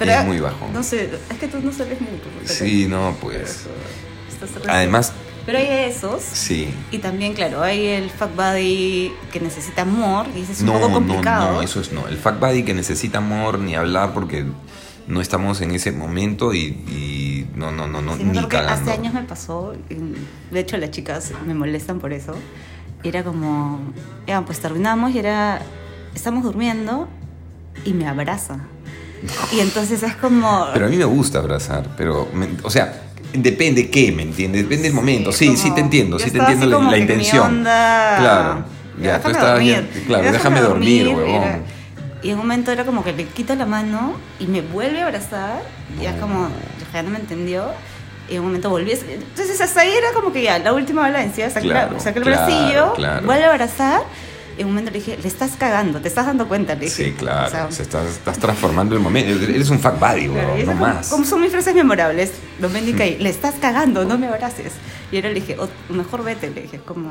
Es 0.00 0.24
muy 0.24 0.38
bajo. 0.40 0.66
No 0.72 0.82
sé, 0.82 1.08
es 1.30 1.38
que 1.38 1.46
tú 1.48 1.58
no 1.62 1.72
sales 1.72 2.00
mucho. 2.00 2.24
Sí, 2.44 2.86
no, 2.88 3.14
pues. 3.20 3.64
Además, 4.68 5.12
Pero 5.46 5.58
hay 5.58 5.66
esos. 5.90 6.22
sí. 6.22 6.72
Y 6.90 6.98
también, 6.98 7.34
claro, 7.34 7.62
hay 7.62 7.86
el 7.86 8.10
fuck 8.10 8.34
buddy 8.34 9.12
que 9.32 9.40
necesita 9.40 9.82
amor 9.82 10.26
y 10.34 10.40
ese 10.40 10.52
es 10.52 10.60
un 10.60 10.66
No, 10.66 10.72
poco 10.74 10.88
no, 10.88 10.94
complicado. 10.94 11.52
no, 11.54 11.62
eso 11.62 11.80
es 11.80 11.92
no. 11.92 12.08
El 12.08 12.16
fuck 12.16 12.40
buddy 12.40 12.62
que 12.62 12.72
necesita 12.74 13.18
amor 13.18 13.58
ni 13.58 13.74
hablar 13.74 14.14
porque 14.14 14.46
no 15.06 15.20
estamos 15.20 15.60
en 15.60 15.72
ese 15.72 15.92
momento 15.92 16.54
y, 16.54 16.58
y 16.88 17.46
no, 17.56 17.70
no, 17.70 17.86
no, 17.86 18.00
no, 18.00 18.16
Sí, 18.16 18.24
ni 18.24 18.38
cagando. 18.46 18.72
hace 18.90 18.92
años 18.98 19.12
me 19.12 19.22
pasó, 19.24 19.74
de 20.50 20.60
hecho 20.60 20.78
las 20.78 20.90
chicas 20.92 21.32
me 21.46 21.52
molestan 21.54 21.98
por 22.00 22.12
eso. 22.14 22.34
Y 23.02 23.08
era 23.08 23.22
como, 23.22 23.80
ya, 24.26 24.40
pues 24.46 24.60
terminamos 24.60 25.14
y 25.14 25.18
era, 25.18 25.60
estamos 26.14 26.42
durmiendo 26.42 27.06
y 27.84 27.92
me 27.92 28.08
abraza. 28.08 28.60
Y 29.52 29.60
entonces 29.60 30.02
es 30.02 30.16
como... 30.16 30.68
Pero 30.72 30.86
a 30.86 30.88
mí 30.88 30.96
me 30.96 31.04
gusta 31.04 31.38
abrazar, 31.40 31.90
pero, 31.98 32.28
me- 32.32 32.48
o 32.62 32.70
sea, 32.70 33.02
depende 33.34 33.90
qué, 33.90 34.12
¿me 34.12 34.22
entiendes? 34.22 34.62
Depende 34.62 34.84
del 34.84 34.94
momento. 34.94 35.32
Sí, 35.32 35.46
como- 35.46 35.58
sí 35.58 35.70
te 35.74 35.80
entiendo, 35.80 36.18
sí 36.18 36.30
te 36.30 36.38
entiendo 36.38 36.66
la, 36.80 36.90
la 36.90 36.98
intención. 36.98 37.46
onda, 37.46 38.16
Claro. 38.18 38.64
Ya, 39.00 39.20
tú 39.20 39.28
déjame 39.28 39.32
estabas 39.32 39.64
ya- 39.64 39.74
dormir, 39.82 40.04
claro, 40.06 40.32
déjame 40.32 40.60
dormir, 40.60 41.08
huevón. 41.08 41.42
era- 41.42 41.58
y 42.22 42.28
en 42.28 42.34
un 42.34 42.38
momento 42.40 42.70
era 42.72 42.84
como 42.84 43.02
que 43.04 43.12
le 43.12 43.24
quito 43.26 43.54
la 43.54 43.66
mano 43.66 44.14
y 44.40 44.46
me 44.46 44.60
vuelve 44.62 45.00
a 45.02 45.06
abrazar. 45.06 45.62
Y 46.00 46.06
es 46.06 46.14
No. 46.14 46.20
como, 46.22 46.48
ya 46.92 47.02
no 47.02 47.10
me 47.10 47.18
entendió. 47.18 47.66
Y 48.30 48.34
en 48.36 48.40
un 48.40 48.46
momento 48.46 48.70
volví 48.70 48.92
a... 48.92 48.94
Entonces 48.94 49.60
hasta 49.60 49.82
ahí 49.82 49.90
era 49.92 50.12
como 50.14 50.32
que 50.32 50.42
ya, 50.42 50.58
la 50.58 50.72
última 50.72 51.02
valencia, 51.02 51.50
saqué, 51.50 51.66
la- 51.68 51.88
Claro, 51.88 52.00
saqué 52.00 52.20
el 52.20 52.24
claro, 52.24 52.46
bracillo, 52.46 52.92
claro. 52.94 53.26
vuelve 53.26 53.44
a 53.44 53.50
abrazar. 53.50 54.00
En 54.56 54.66
un 54.66 54.72
momento 54.72 54.90
le 54.92 54.98
dije, 54.98 55.18
le 55.20 55.26
estás 55.28 55.52
cagando, 55.58 56.00
te 56.00 56.08
estás 56.08 56.26
dando 56.26 56.46
cuenta, 56.46 56.74
le 56.74 56.84
dije. 56.86 57.06
Sí, 57.06 57.12
claro. 57.12 57.48
O 57.48 57.50
sea, 57.50 57.70
se 57.72 57.82
estás, 57.82 58.06
estás 58.06 58.38
transformando 58.38 58.94
el 58.94 59.00
momento. 59.00 59.44
Eres 59.44 59.68
un 59.70 59.80
fuck 59.80 59.98
buddy, 59.98 60.28
Claro, 60.28 60.56
no 60.58 60.64
como- 60.66 60.80
más. 60.86 61.08
Como 61.08 61.24
son 61.24 61.40
mis 61.40 61.50
frases 61.50 61.74
memorables, 61.74 62.30
Doménica 62.60 63.04
y 63.04 63.18
le 63.18 63.30
estás 63.30 63.54
cagando, 63.60 64.04
no 64.04 64.16
me 64.16 64.28
abraces. 64.28 64.72
Y 65.10 65.16
ahora 65.16 65.30
le 65.30 65.34
dije, 65.40 65.56
"O- 65.58 65.92
mejor 65.92 66.22
vete, 66.24 66.50
le 66.50 66.62
dije, 66.62 66.78
como, 66.84 67.10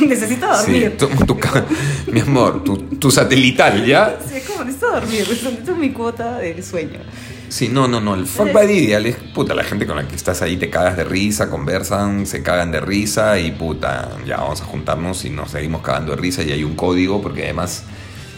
necesito 0.00 0.46
Sí, 0.64 0.80
dormir. 0.80 0.96
tu- 0.96 1.24
tu 1.26 1.38
ca- 1.38 1.64
mi 2.10 2.20
amor, 2.20 2.62
tu, 2.64 2.76
tu 2.76 3.10
satelital, 3.10 3.84
¿ya? 3.86 4.18
Sí, 4.28 4.40
como 4.46 4.64
necesito 4.64 4.90
dormir, 4.90 5.26
necesito 5.28 5.74
mi 5.76 5.90
cuota 5.92 6.38
del 6.38 6.62
sueño. 6.64 7.00
Sí, 7.48 7.68
no, 7.68 7.88
no, 7.88 8.00
no. 8.00 8.14
El 8.14 8.26
fuck 8.26 8.52
buddy 8.52 8.72
ideal 8.74 9.06
es, 9.06 9.16
puta, 9.16 9.54
la 9.54 9.64
gente 9.64 9.86
con 9.86 9.96
la 9.96 10.06
que 10.06 10.14
estás 10.16 10.42
ahí 10.42 10.56
te 10.56 10.68
cagas 10.70 10.96
de 10.96 11.04
risa, 11.04 11.48
conversan, 11.50 12.26
se 12.26 12.42
cagan 12.42 12.70
de 12.72 12.80
risa 12.80 13.38
y, 13.38 13.52
puta, 13.52 14.10
ya 14.26 14.36
vamos 14.38 14.60
a 14.60 14.64
juntarnos 14.64 15.24
y 15.24 15.30
nos 15.30 15.50
seguimos 15.52 15.82
cagando 15.82 16.12
de 16.14 16.20
risa 16.20 16.42
y 16.42 16.52
hay 16.52 16.64
un 16.64 16.74
código, 16.74 17.22
porque 17.22 17.44
además 17.44 17.84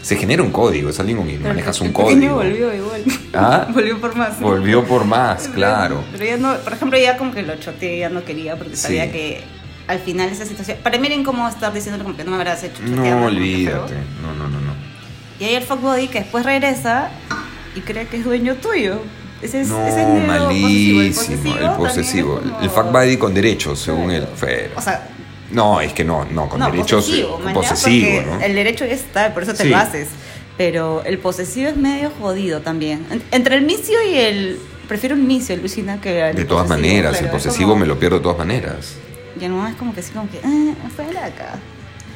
se 0.01 0.15
genera 0.15 0.41
un 0.41 0.51
código, 0.51 0.89
es 0.89 0.99
alguien 0.99 1.17
con 1.17 1.27
quien 1.27 1.43
manejas 1.43 1.79
el 1.81 1.87
un 1.87 1.93
pequeño 1.93 2.09
código. 2.35 2.35
volvió 2.35 2.73
igual. 2.73 3.03
¿Ah? 3.33 3.67
volvió 3.73 3.99
por 4.01 4.15
más. 4.15 4.39
Volvió 4.39 4.83
por 4.85 5.05
más, 5.05 5.47
claro. 5.49 6.03
Pero 6.13 6.25
ya 6.25 6.37
no, 6.37 6.55
por 6.57 6.73
ejemplo, 6.73 6.97
ya 6.97 7.17
como 7.17 7.33
que 7.33 7.43
lo 7.43 7.55
choteé, 7.57 7.99
ya 7.99 8.09
no 8.09 8.23
quería 8.23 8.55
porque 8.55 8.75
Sí. 8.75 8.81
sabía 8.83 9.11
que 9.11 9.43
al 9.87 9.99
final 9.99 10.29
esa 10.29 10.45
situación. 10.45 10.77
Para 10.81 10.97
mí 10.97 11.07
era 11.07 11.15
incómodo 11.15 11.49
estar 11.49 11.73
diciéndole 11.73 12.03
como 12.05 12.15
que 12.15 12.23
no 12.23 12.31
me 12.31 12.37
habrás 12.37 12.63
hecho 12.63 12.81
No, 12.83 13.25
olvídate. 13.25 13.93
No, 14.21 14.33
no, 14.37 14.47
no, 14.47 14.61
no. 14.61 14.71
Y 15.39 15.43
hay 15.43 15.55
el 15.55 15.63
fuckbody 15.63 16.07
que 16.07 16.19
después 16.19 16.45
regresa 16.45 17.09
y 17.75 17.81
cree 17.81 18.07
que 18.07 18.17
es 18.17 18.23
dueño 18.23 18.55
tuyo. 18.55 18.99
Ese 19.41 19.61
es, 19.61 19.69
No, 19.69 19.85
ese 19.87 20.01
es 20.01 20.07
medio 20.07 20.27
malísimo. 20.27 21.01
El 21.01 21.13
también 21.59 21.73
posesivo. 21.77 22.37
es 22.43 22.49
como- 22.51 22.61
El 22.61 22.69
fuck 22.69 22.91
buddy 22.91 23.17
con 23.17 23.33
derechos, 23.33 23.79
según 23.79 24.11
él. 24.11 24.27
O 24.75 24.81
sea, 24.81 25.07
No, 25.51 25.81
es 25.81 25.93
que 25.93 26.03
no, 26.03 26.25
no, 26.25 26.47
con 26.47 26.59
no, 26.59 26.67
derechos. 26.71 27.05
posesivo, 27.05 27.41
eh, 27.49 27.53
posesivo, 27.53 28.21
¿no? 28.21 28.39
El 28.41 28.53
derecho 28.55 28.85
ya 28.85 28.93
está, 28.93 29.33
por 29.33 29.43
eso 29.43 29.53
te 29.53 29.63
Sí. 29.63 29.69
lo 29.69 29.77
haces. 29.77 30.07
Pero 30.57 31.03
el 31.05 31.17
posesivo 31.17 31.69
es 31.69 31.75
medio 31.77 32.11
jodido 32.19 32.61
también. 32.61 33.05
En- 33.09 33.23
Entre 33.31 33.55
el 33.55 33.63
misio 33.65 33.97
y 34.07 34.15
el. 34.15 34.59
Prefiero 34.87 35.15
el 35.15 35.21
misio, 35.21 35.55
Lucina, 35.57 35.99
que 35.99 36.29
el 36.29 36.35
De 36.35 36.45
todas 36.45 36.67
posesivo, 36.67 36.87
maneras, 36.89 37.19
el 37.19 37.25
es 37.25 37.31
posesivo 37.31 37.69
como- 37.71 37.81
me 37.81 37.87
lo 37.87 37.97
pierdo 37.97 38.17
de 38.17 38.23
todas 38.23 38.37
maneras. 38.37 38.93
Ya 39.39 39.47
no 39.49 39.65
es 39.67 39.75
como 39.75 39.93
que 39.93 40.01
así, 40.01 40.11
como 40.11 40.29
que. 40.29 40.39
Ah, 40.43 40.73
fue 40.95 41.05
de 41.05 41.17
acá. 41.17 41.55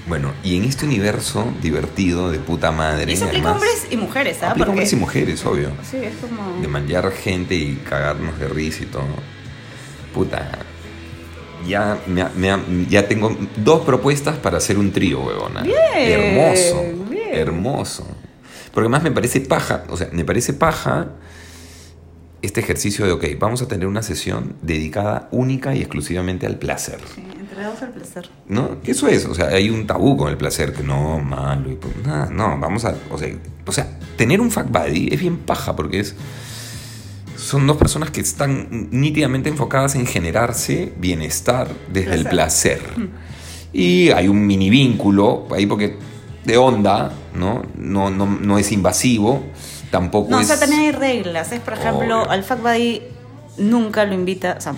Bueno, 0.08 0.34
y 0.44 0.56
en 0.58 0.66
este 0.66 0.86
universo 0.86 1.52
divertido 1.62 2.30
de 2.30 2.40
puta 2.40 2.72
madre. 2.72 3.12
Y 3.12 3.16
eso 3.16 3.26
aplica 3.26 3.50
además, 3.50 3.64
hombres 3.64 3.88
y 3.90 3.98
mujeres, 3.98 4.38
¿sabes? 4.38 4.52
aplica 4.52 4.70
hombres 4.70 4.94
y 4.94 4.96
mujeres, 4.96 5.46
obvio. 5.46 5.72
Sí, 5.90 5.98
es 5.98 6.16
como. 6.18 6.62
De 6.62 6.68
manjar 6.68 7.12
gente 7.12 7.56
y 7.56 7.76
cagarnos 7.78 8.40
de 8.40 8.48
risa 8.48 8.84
y 8.84 8.88
todo. 8.88 9.04
Puta. 10.14 10.60
Ya, 11.68 11.98
me 12.06 12.24
me 12.36 12.86
ya 12.88 13.08
tengo 13.08 13.36
dos 13.58 13.84
propuestas 13.84 14.38
para 14.38 14.58
hacer 14.58 14.78
un 14.78 14.92
trío, 14.92 15.22
huevona. 15.22 15.64
Bien, 15.64 15.78
hermoso. 15.96 16.84
bien. 17.10 17.34
Hermoso. 17.34 18.08
Porque 18.72 18.86
además 18.86 19.04
me 19.04 19.12
parece 19.12 19.42
paja, 19.42 19.86
o 19.90 19.98
sea, 19.98 20.10
me 20.12 20.24
parece 20.24 20.54
paja 20.54 21.08
este 22.46 22.62
ejercicio 22.62 23.06
de, 23.06 23.12
ok, 23.12 23.26
vamos 23.40 23.62
a 23.62 23.68
tener 23.68 23.88
una 23.88 24.02
sesión 24.02 24.56
dedicada 24.62 25.28
única 25.32 25.76
y 25.76 25.80
exclusivamente 25.80 26.46
al 26.46 26.58
placer. 26.58 27.00
Sí, 27.14 27.24
entregados 27.40 27.82
al 27.82 27.92
placer. 27.92 28.30
¿No? 28.48 28.78
Eso 28.86 29.08
es, 29.08 29.26
o 29.26 29.34
sea, 29.34 29.48
hay 29.48 29.70
un 29.70 29.88
tabú 29.88 30.18
con 30.18 30.30
el 30.30 30.38
placer 30.38 30.74
que 30.74 30.84
no, 30.84 31.20
malo 31.20 31.72
y 31.72 31.76
pues, 31.76 31.94
nada, 32.06 32.30
no, 32.32 32.58
vamos 32.60 32.86
a, 32.86 32.96
o 33.12 33.18
sea, 33.18 33.30
o 33.66 33.72
sea, 33.72 34.00
tener 34.18 34.42
un 34.42 34.52
fuck 34.52 34.70
buddy 34.70 35.10
es 35.12 35.20
bien 35.20 35.38
paja 35.38 35.76
porque 35.76 36.00
es 36.00 36.16
son 37.38 37.68
dos 37.68 37.78
personas 37.78 38.10
que 38.10 38.22
están 38.22 38.90
nítidamente 38.92 39.50
enfocadas 39.50 39.96
en 39.96 40.08
generarse 40.08 40.94
bienestar 40.98 41.70
desde 41.92 42.16
el 42.16 42.26
placer. 42.28 42.82
Y 43.72 44.10
hay 44.10 44.28
un 44.28 44.48
mini 44.48 44.70
vínculo 44.70 45.48
ahí 45.52 45.66
porque 45.66 45.98
de 46.46 46.58
onda, 46.58 47.12
¿no? 47.36 47.64
No, 47.78 48.10
no, 48.10 48.26
no 48.26 48.58
es 48.58 48.72
invasivo, 48.72 49.44
tampoco 49.98 50.30
No, 50.30 50.40
o 50.40 50.44
sea, 50.44 50.60
también 50.60 50.82
hay 50.82 50.92
reglas. 50.92 51.52
Es, 51.52 51.60
por 51.60 51.74
ejemplo, 51.74 52.22
Obvio. 52.22 52.30
al 52.32 52.44
fuck 52.44 52.62
buddy 52.62 53.02
nunca 53.58 54.04
lo 54.06 54.14
invita, 54.14 54.56
o 54.58 54.62
sea, 54.62 54.74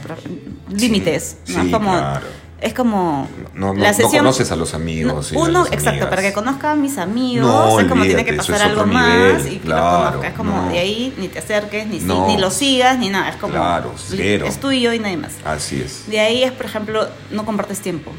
límites. 0.70 1.38
¿no? 1.48 1.54
sí, 1.62 1.68
es 1.68 1.74
como, 1.74 1.92
claro. 1.92 2.28
es 2.62 2.74
como 2.74 3.28
No, 3.54 3.74
no- 3.74 3.80
la 3.82 3.88
no 3.90 3.94
sesión. 3.94 4.18
conoces 4.24 4.52
a 4.52 4.56
los 4.56 4.74
amigos. 4.74 5.32
uno, 5.34 5.66
exacto, 5.72 6.10
para 6.10 6.22
que 6.22 6.34
conozca 6.34 6.72
a 6.72 6.76
mis 6.76 6.98
amigos, 6.98 7.48
No, 7.48 7.80
es 7.80 7.88
como 7.88 8.04
tiene 8.04 8.24
que 8.26 8.34
pasar 8.34 8.62
algo 8.62 8.86
más 8.86 9.46
y 9.46 9.56
que 9.58 9.60
claro, 9.62 9.98
lo 9.98 10.06
conozca. 10.10 10.28
Es 10.30 10.34
como 10.36 10.52
no. 10.64 10.70
de 10.70 10.80
ahí 10.80 11.14
ni 11.18 11.28
te 11.28 11.40
acerques, 11.40 11.88
ni, 11.88 12.00
ni 12.00 12.38
lo 12.38 12.52
sigas, 12.52 12.98
ni 13.00 13.10
nada. 13.10 13.30
Es 13.30 13.36
como. 13.38 13.54
Claro, 13.54 13.92
cero. 13.98 14.46
Es 14.48 14.60
tú 14.60 14.72
y 14.72 14.82
yo 14.82 14.94
y 14.94 15.00
nadie 15.00 15.18
más. 15.18 15.34
Así 15.44 15.82
es. 15.82 16.08
De 16.08 16.20
ahí 16.20 16.44
es, 16.44 16.52
por 16.52 16.66
ejemplo, 16.66 17.08
no 17.32 17.46
compartes 17.46 17.80
tiempo. 17.80 18.12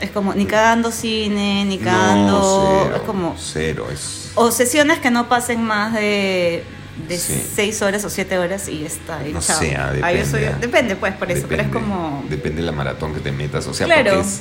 Es 0.00 0.10
como 0.10 0.34
ni 0.34 0.44
cagando 0.46 0.90
cine, 0.92 1.64
ni 1.64 1.78
cagando. 1.78 2.32
No, 2.32 2.82
cero, 2.84 2.96
es 2.96 3.02
como. 3.02 3.36
Cero, 3.38 3.86
es... 3.92 4.32
O 4.34 4.50
sesiones 4.50 4.98
que 4.98 5.10
no 5.10 5.28
pasen 5.28 5.62
más 5.62 5.94
de, 5.94 6.64
de 7.08 7.18
Sí. 7.18 7.42
seis 7.54 7.80
horas 7.80 8.04
o 8.04 8.10
siete 8.10 8.36
horas 8.38 8.68
y 8.68 8.80
ya 8.80 8.86
está. 8.88 9.26
y 9.26 9.32
No 9.32 9.40
chao. 9.40 9.62
yo 9.62 9.92
depende, 9.94 10.26
soy- 10.26 10.60
depende, 10.60 10.96
pues, 10.96 11.14
por 11.14 11.30
eso. 11.30 11.46
pero 11.48 11.62
es 11.62 11.68
como. 11.68 12.24
Depende 12.28 12.60
de 12.60 12.66
la 12.66 12.72
maratón 12.72 13.14
que 13.14 13.20
te 13.20 13.32
metas, 13.32 13.66
o 13.66 13.72
sea, 13.74 13.86
Claro. 13.86 14.10
porque 14.16 14.20
es... 14.28 14.40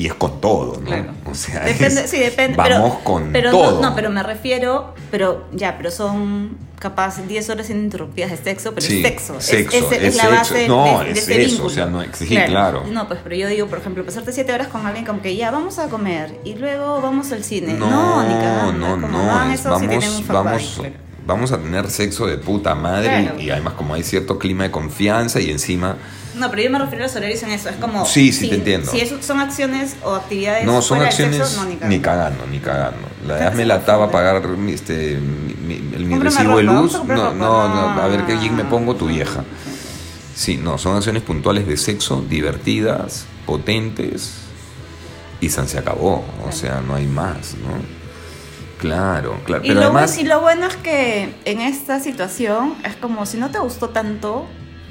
Y 0.00 0.06
es 0.06 0.14
con 0.14 0.40
todo, 0.40 0.78
¿no? 0.80 0.86
Claro. 0.86 1.12
O 1.30 1.34
sea, 1.34 1.60
Depende, 1.64 2.02
es- 2.04 2.10
sí, 2.10 2.18
depende. 2.18 2.56
Vamos 2.56 2.92
pero, 2.94 3.04
con 3.04 3.32
pero 3.32 3.50
todo. 3.50 3.80
No, 3.82 3.90
no, 3.90 3.94
pero 3.94 4.08
me 4.08 4.22
refiero, 4.22 4.94
pero 5.10 5.44
ya, 5.52 5.76
pero 5.76 5.90
son 5.90 6.56
capaz 6.78 7.18
10 7.28 7.50
horas 7.50 7.68
ininterrumpidas 7.68 8.30
de 8.30 8.36
sexo, 8.38 8.72
pero 8.74 8.86
Sí, 8.86 8.96
es 8.96 9.02
sexo. 9.02 9.38
Sexo, 9.40 9.76
es, 9.76 9.92
es 9.92 10.02
es 10.02 10.16
la 10.16 10.22
sexo. 10.22 10.36
base 10.36 10.68
No, 10.68 10.98
de, 11.00 11.04
de 11.04 11.10
es 11.10 11.18
ese 11.18 11.42
eso, 11.42 11.48
vínculo. 11.50 11.66
o 11.66 11.70
sea, 11.70 11.86
no, 11.86 12.02
sí, 12.14 12.26
claro. 12.46 12.84
No, 12.90 13.06
pues, 13.08 13.20
pero 13.22 13.36
yo 13.36 13.48
digo, 13.48 13.66
por 13.66 13.78
ejemplo, 13.80 14.02
pasarte 14.06 14.32
7 14.32 14.50
horas 14.54 14.68
con 14.68 14.86
alguien 14.86 15.04
como 15.04 15.20
que 15.20 15.36
ya 15.36 15.50
vamos 15.50 15.78
a 15.78 15.88
comer 15.88 16.40
y 16.44 16.54
luego 16.54 17.02
vamos 17.02 17.30
al 17.32 17.44
cine. 17.44 17.74
No, 17.74 17.90
No, 17.90 18.22
ni 18.26 18.34
cagando. 18.34 18.96
no, 18.96 18.96
no, 18.96 19.78
si 19.78 19.86
tienen 19.88 20.08
un 20.10 20.26
vamos, 20.26 20.44
vamos, 20.44 20.72
claro. 20.78 20.94
vamos 21.26 21.52
a 21.52 21.58
tener 21.58 21.90
sexo 21.90 22.26
de 22.26 22.38
puta 22.38 22.74
madre 22.74 23.24
Claro. 23.24 23.38
y 23.40 23.50
además 23.50 23.74
como 23.74 23.92
hay 23.92 24.02
cierto 24.02 24.38
clima 24.38 24.62
de 24.64 24.70
confianza 24.70 25.38
y 25.40 25.50
encima 25.50 25.96
No, 26.40 26.50
pero 26.50 26.62
yo 26.62 26.70
me 26.70 26.78
refiero 26.78 27.04
a 27.04 27.06
los 27.06 27.14
horarios 27.16 27.42
en 27.44 27.50
eso. 27.50 27.68
Es 27.68 27.76
como. 27.76 28.04
Sí, 28.06 28.32
sí, 28.32 28.40
si- 28.44 28.48
te 28.48 28.54
entiendo. 28.56 28.90
Si 28.90 29.00
eso 29.00 29.16
son 29.22 29.38
acciones 29.40 29.94
o 30.02 30.14
actividades. 30.14 30.64
no 30.66 30.80
son 30.82 30.96
fuera 30.98 31.10
acciones 31.10 31.36
sexo, 31.36 31.56
no, 31.62 31.68
ni 31.68 31.74
ni 31.74 32.00
cagando. 32.00 32.02
cagando, 32.02 32.46
ni 32.50 32.58
cagando. 32.58 33.08
La 33.26 33.34
Sexo 33.34 33.48
hazme 33.50 33.64
la 33.66 33.78
no 33.78 33.84
taba 33.84 34.04
a 34.06 34.10
pagar 34.10 34.48
mi, 34.48 34.72
este, 34.72 35.18
mi, 35.18 35.54
mi- 35.54 35.94
el- 35.94 36.06
mi 36.06 36.18
recibo 36.18 36.56
de 36.56 36.62
luz. 36.64 36.92
No, 36.94 37.00
ropa. 37.00 37.14
no, 37.34 37.68
no, 37.68 38.02
a 38.02 38.08
ver 38.08 38.24
qué 38.24 38.38
jean 38.38 38.56
me 38.56 38.64
No. 38.64 38.70
pongo 38.70 38.96
tu 38.96 39.06
vieja. 39.06 39.44
Sí, 40.34 40.56
no, 40.56 40.78
son 40.78 40.96
acciones 40.96 41.22
puntuales 41.22 41.66
de 41.66 41.76
sexo, 41.76 42.24
divertidas, 42.28 43.26
potentes 43.44 44.32
y 45.40 45.50
san 45.50 45.68
se 45.68 45.78
acabó. 45.78 46.24
O 46.48 46.52
sea, 46.52 46.80
no 46.80 46.94
hay 46.94 47.06
más, 47.06 47.54
¿no? 47.54 48.00
Claro, 48.78 49.38
claro. 49.44 49.62
Y 49.64 49.68
Pero 49.68 49.80
lo, 49.80 49.86
además. 49.88 50.16
y 50.18 50.24
lo 50.24 50.40
bueno 50.40 50.66
es 50.66 50.76
que 50.76 51.34
en 51.44 51.60
esta 51.60 52.00
situación 52.00 52.74
es 52.84 52.96
como 52.96 53.26
si 53.26 53.36
no 53.36 53.50
te 53.50 53.58
gustó 53.58 53.90
tanto, 53.90 54.46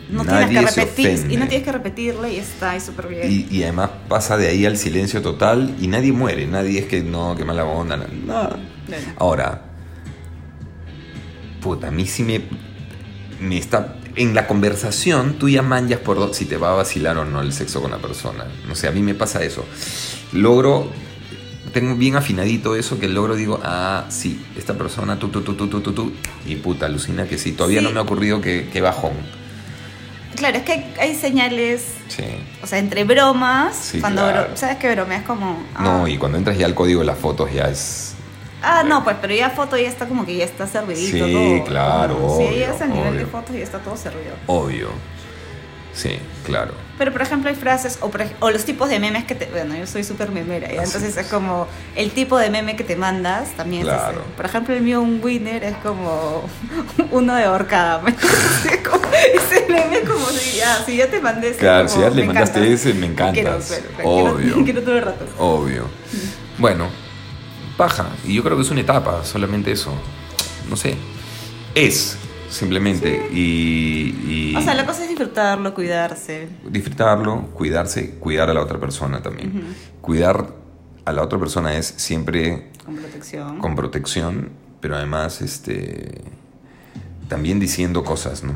no 0.09 0.23
Nadie 0.23 0.47
tienes 0.47 0.73
que 0.73 0.81
repetir 0.81 1.31
y 1.31 1.37
no 1.37 1.47
tienes 1.47 1.63
que 1.63 1.71
repetirle 1.71 2.33
y 2.33 2.37
está 2.37 2.71
ahí 2.71 2.79
súper 2.81 3.07
bien. 3.07 3.31
Y, 3.31 3.47
y 3.49 3.63
además 3.63 3.91
pasa 4.07 4.37
de 4.37 4.47
ahí 4.47 4.65
al 4.65 4.77
silencio 4.77 5.21
total 5.21 5.75
y 5.79 5.87
nadie 5.87 6.11
muere, 6.11 6.47
nadie 6.47 6.79
es 6.79 6.85
que 6.85 7.01
no, 7.01 7.35
que 7.35 7.45
mala 7.45 7.63
onda, 7.65 7.95
nada. 7.97 8.59
Claro. 8.87 9.03
Ahora, 9.17 9.65
puta, 11.61 11.87
a 11.87 11.91
mí 11.91 12.05
sí 12.05 12.23
me, 12.23 12.41
me 13.39 13.57
está... 13.57 13.95
En 14.15 14.33
la 14.33 14.47
conversación 14.47 15.35
tú 15.35 15.47
ya 15.47 15.61
manjas 15.61 15.99
por 15.99 16.33
si 16.33 16.45
te 16.45 16.57
va 16.57 16.71
a 16.71 16.75
vacilar 16.75 17.17
o 17.17 17.25
no 17.25 17.41
el 17.41 17.53
sexo 17.53 17.79
con 17.81 17.91
la 17.91 17.99
persona. 17.99 18.45
No 18.67 18.75
sé, 18.75 18.87
a 18.87 18.91
mí 18.91 19.01
me 19.01 19.13
pasa 19.13 19.43
eso. 19.43 19.63
Logro, 20.33 20.91
tengo 21.71 21.95
bien 21.95 22.15
afinadito 22.15 22.75
eso 22.75 22.99
que 22.99 23.07
logro 23.07 23.35
digo, 23.35 23.59
ah, 23.63 24.05
sí, 24.09 24.43
esta 24.57 24.73
persona, 24.73 25.19
tú, 25.19 25.29
tú, 25.29 25.41
tú, 25.41 25.53
tú, 25.53 25.67
tú, 25.67 25.81
tú, 25.81 25.93
tú, 25.93 26.11
y 26.45 26.55
puta, 26.55 26.87
alucina 26.87 27.27
que 27.27 27.37
sí, 27.37 27.51
todavía 27.51 27.79
Sí. 27.79 27.85
no 27.85 27.91
me 27.91 27.99
ha 27.99 28.01
ocurrido 28.01 28.41
que, 28.41 28.67
que 28.73 28.81
bajón. 28.81 29.13
Claro, 30.35 30.57
es 30.57 30.63
que 30.63 30.85
hay, 30.99 31.15
señales, 31.15 31.83
Sí. 32.07 32.23
o 32.63 32.67
sea, 32.67 32.79
entre 32.79 33.03
bromas, 33.03 33.75
Sí, 33.75 33.99
cuando 33.99 34.21
claro. 34.21 34.47
bro- 34.49 34.55
sabes 34.57 34.77
que 34.77 34.91
bromeas 34.93 35.23
como... 35.23 35.61
ah, 35.75 35.83
No, 35.83 36.07
y 36.07 36.17
cuando 36.17 36.37
entras 36.37 36.57
ya 36.57 36.65
al 36.65 36.75
código 36.75 36.99
de 37.01 37.05
las 37.07 37.17
fotos 37.17 37.51
ya 37.51 37.67
es... 37.67 38.13
Ah, 38.61 38.83
no, 38.85 39.03
pues, 39.03 39.15
pero 39.21 39.33
ya 39.33 39.49
foto 39.49 39.77
ya 39.77 39.87
está 39.87 40.05
como 40.07 40.25
que 40.25 40.35
ya 40.35 40.43
está 40.45 40.67
servidito 40.67 41.25
Sí, 41.25 41.33
todo. 41.33 41.63
claro, 41.65 42.15
Sí, 42.37 42.43
obvio, 42.45 42.59
ya 42.59 42.73
es 42.73 42.81
a 42.81 42.87
nivel 42.87 43.17
de 43.17 43.25
fotos 43.25 43.55
y 43.55 43.59
ya 43.59 43.63
está 43.63 43.79
todo 43.79 43.95
servido. 43.97 44.33
Obvio. 44.47 44.89
Sí, 45.93 46.19
claro. 46.45 46.73
Pero, 46.99 47.13
por 47.13 47.21
ejemplo, 47.21 47.49
hay 47.49 47.55
frases 47.55 47.97
o, 48.01 48.11
o 48.41 48.51
los 48.51 48.65
tipos 48.65 48.89
de 48.89 48.99
memes 48.99 49.23
que 49.23 49.33
te... 49.33 49.45
Bueno, 49.45 49.73
yo 49.75 49.87
soy 49.87 50.03
súper 50.03 50.31
memera, 50.31 50.67
¿ya? 50.67 50.81
Así 50.81 50.89
entonces 50.89 51.17
es. 51.17 51.25
es 51.25 51.27
como 51.27 51.65
el 51.95 52.11
tipo 52.11 52.37
de 52.37 52.49
meme 52.49 52.75
que 52.75 52.83
te 52.83 52.97
mandas 52.97 53.51
también 53.55 53.83
Claro. 53.83 54.21
Por 54.35 54.45
ejemplo, 54.45 54.75
el 54.75 54.81
mío, 54.81 55.01
un 55.01 55.21
winner, 55.23 55.63
es 55.63 55.77
como 55.77 56.43
uno 57.11 57.35
de 57.35 57.47
horcada. 57.47 58.03
ese 59.33 59.65
meme 59.69 60.01
como 60.01 60.25
si 60.27 60.57
ya, 60.57 60.83
si 60.85 60.97
ya 60.97 61.09
te 61.09 61.21
mandé 61.21 61.51
ese, 61.51 61.59
Claro, 61.59 61.87
como, 61.87 61.95
si 61.95 62.01
ya 62.01 62.09
le 62.13 62.25
mandaste 62.25 62.73
ese, 62.73 62.93
me 62.93 63.05
encantas. 63.05 63.67
Quiero, 63.67 63.89
claro, 63.95 64.09
Obvio. 64.09 64.35
Quiero, 64.43 64.63
quiero 64.65 64.81
todo 64.83 64.97
el 64.97 65.01
rato. 65.01 65.25
Obvio. 65.37 65.85
Bueno, 66.57 66.89
paja. 67.77 68.09
Y 68.25 68.33
yo 68.35 68.43
creo 68.43 68.57
que 68.57 68.63
es 68.63 68.71
una 68.71 68.81
etapa, 68.81 69.23
solamente 69.23 69.71
eso. 69.71 69.93
No 70.69 70.75
sé. 70.75 70.97
Es, 71.75 72.17
simplemente. 72.49 73.27
Y, 73.31 74.51
y 74.53 74.55
O 74.57 74.61
sea, 74.61 74.73
la 74.73 74.85
cosa 74.85 75.03
es 75.03 75.09
disfrutarlo, 75.09 75.73
cuidarse. 75.73 76.47
disfrutarlo, 76.69 77.47
cuidarse, 77.53 78.11
cuidar 78.19 78.49
a 78.49 78.53
la 78.53 78.61
otra 78.61 78.79
persona 78.79 79.21
también. 79.21 79.63
Cuidar 80.01 80.53
a 81.05 81.11
la 81.13 81.21
otra 81.23 81.39
persona 81.39 81.75
es 81.75 81.85
siempre 81.97 82.71
Con 82.85 82.95
protección. 82.95 83.59
con 83.59 83.75
protección, 83.75 84.49
pero 84.81 84.95
además 84.95 85.41
este 85.41 86.21
también 87.27 87.59
diciendo 87.59 88.03
cosas, 88.03 88.43
¿no? 88.43 88.53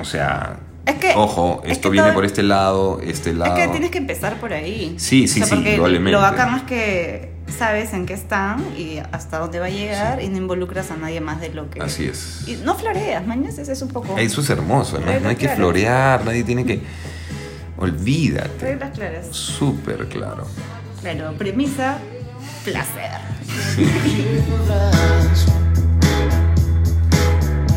O 0.00 0.04
sea, 0.04 0.58
Es 0.86 0.94
que- 0.94 1.12
ojo, 1.14 1.60
es 1.64 1.72
esto 1.72 1.88
que 1.90 1.92
viene 1.92 2.08
todo- 2.08 2.14
por 2.14 2.24
este 2.24 2.42
lado, 2.42 3.00
este 3.04 3.34
lado. 3.34 3.54
Es 3.56 3.62
que 3.66 3.68
tienes 3.70 3.90
que 3.90 3.98
empezar 3.98 4.40
por 4.40 4.52
ahí. 4.54 4.94
Sí, 4.98 5.28
sí, 5.28 5.42
sí, 5.42 5.54
probablemente. 5.74 6.12
Lo 6.12 6.20
bacán 6.20 6.54
es 6.56 6.62
que 6.62 7.29
sabes 7.50 7.92
en 7.92 8.06
qué 8.06 8.14
están 8.14 8.64
y 8.76 8.98
hasta 9.12 9.38
dónde 9.38 9.58
va 9.58 9.66
a 9.66 9.70
llegar 9.70 10.22
y 10.22 10.28
no 10.28 10.38
involucras 10.38 10.90
a 10.90 10.96
nadie 10.96 11.20
más 11.20 11.40
de 11.40 11.50
lo 11.50 11.70
que. 11.70 11.80
Así 11.80 12.06
es. 12.06 12.46
Y 12.46 12.56
no 12.56 12.74
floreas, 12.74 13.26
mañana 13.26 13.48
ese 13.48 13.72
es 13.72 13.82
un 13.82 13.88
poco. 13.88 14.16
Eso 14.18 14.40
es 14.40 14.50
hermoso, 14.50 14.98
Reglas 14.98 15.22
no 15.22 15.28
hay 15.28 15.36
que 15.36 15.48
florear, 15.48 16.24
nadie 16.24 16.44
tiene 16.44 16.64
que 16.64 16.82
olvídate. 17.76 18.58
Reglas 18.60 18.90
claras. 18.90 19.26
Súper 19.30 20.06
claro. 20.08 20.46
Claro, 21.00 21.32
premisa, 21.38 21.98
placer. 22.64 23.20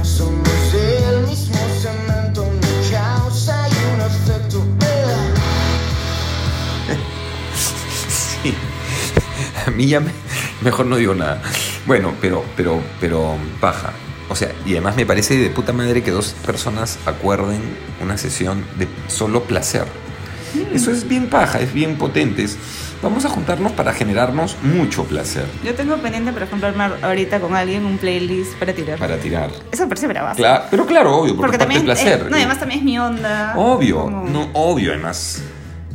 Somos 0.03 0.73
el 0.73 1.27
mismo 1.27 1.57
cemento, 1.81 2.43
una 2.43 2.91
causa 2.91 3.67
y 3.69 3.93
un 3.93 4.01
efecto. 4.01 4.63
Sí. 8.43 8.53
A 9.67 9.71
mí 9.71 9.87
ya 9.87 9.99
me- 9.99 10.11
mejor 10.61 10.85
no 10.85 10.95
digo 10.97 11.13
nada. 11.15 11.41
Bueno, 11.85 12.13
pero, 12.21 12.43
pero, 12.55 12.81
pero, 12.99 13.35
paja. 13.59 13.91
O 14.29 14.35
sea, 14.35 14.51
y 14.65 14.71
además 14.71 14.95
me 14.95 15.05
parece 15.05 15.37
de 15.37 15.49
puta 15.49 15.73
madre 15.73 16.01
que 16.01 16.11
dos 16.11 16.33
personas 16.45 16.97
acuerden 17.05 17.61
una 18.01 18.17
sesión 18.17 18.63
de 18.77 18.87
solo 19.07 19.43
placer. 19.43 19.85
Eso 20.73 20.91
es 20.91 21.07
bien 21.07 21.29
paja, 21.29 21.59
es 21.59 21.73
bien 21.73 21.97
potente. 21.97 22.43
es- 22.43 22.57
vamos 23.01 23.25
a 23.25 23.29
juntarnos 23.29 23.73
para 23.73 23.91
generarnos 23.91 24.55
mucho 24.63 25.03
placer. 25.03 25.45
Yo 25.63 25.73
tengo 25.75 25.97
pendiente, 25.97 26.31
por 26.31 26.41
ejemplo, 26.43 26.67
armar 26.69 26.97
ahorita 27.01 27.41
con 27.41 27.53
alguien 27.55 27.85
un 27.85 27.97
playlist 27.97 28.53
para 28.53 28.71
tirar. 28.73 28.97
Para 28.97 29.17
tirar. 29.17 29.49
Eso 29.71 29.83
me 29.83 29.89
parece 29.89 30.07
bravazo. 30.07 30.41
Cla- 30.41 30.63
pero 30.71 30.85
claro, 30.85 31.17
obvio, 31.17 31.35
Porque 31.35 31.41
porque, 31.53 31.57
también. 31.57 31.81
del 31.81 31.85
placer. 31.85 32.21
es- 32.25 32.29
no, 32.29 32.35
además 32.37 32.59
también 32.59 32.79
es 32.79 32.85
mi 32.85 32.97
onda. 32.97 33.53
Obvio, 33.57 34.03
Como- 34.03 34.29
no, 34.29 34.49
obvio, 34.53 34.91
además. 34.93 35.41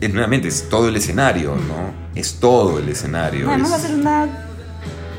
Es, 0.00 0.12
nuevamente, 0.12 0.48
es 0.48 0.68
todo 0.68 0.88
el 0.88 0.96
escenario, 0.96 1.54
¿no? 1.56 1.92
Es 2.14 2.34
todo 2.40 2.78
el 2.78 2.88
escenario. 2.88 3.44
No, 3.46 3.50
además 3.52 3.72
va 3.72 3.76
a 3.76 3.80
ser 3.80 3.94
una. 3.94 4.44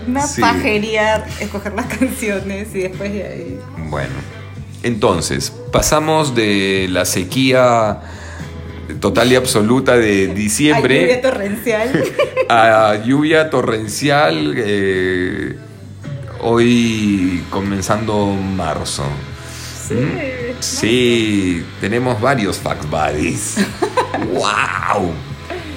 Una 0.08 0.22
Sí. 0.26 0.42
pajería 0.42 1.26
escoger 1.40 1.74
las 1.74 1.86
canciones 1.98 2.70
y 2.74 2.80
después 2.84 3.12
de 3.14 3.24
ahí. 3.24 3.60
Bueno, 3.90 4.14
entonces, 4.82 5.52
pasamos 5.72 6.34
de 6.36 6.88
la 6.90 7.04
sequía 7.06 8.00
total 9.02 9.32
y 9.32 9.36
absoluta 9.36 9.98
de 9.98 10.08
Ay, 10.08 10.28
lluvia 10.28 10.34
diciembre 10.36 11.16
torrencial. 11.22 12.04
a 12.50 12.96
lluvia 13.06 13.50
torrencial 13.50 14.54
eh, 14.58 15.58
hoy 16.42 17.44
comenzando 17.52 18.28
marzo. 18.28 19.04
Sí, 19.88 19.96
¿Mm? 19.96 20.18
Sí, 20.60 21.66
tenemos 21.82 22.20
varios 22.20 22.58
fact 22.58 22.86
buddies. 22.90 23.58
¡Wow! 24.34 25.12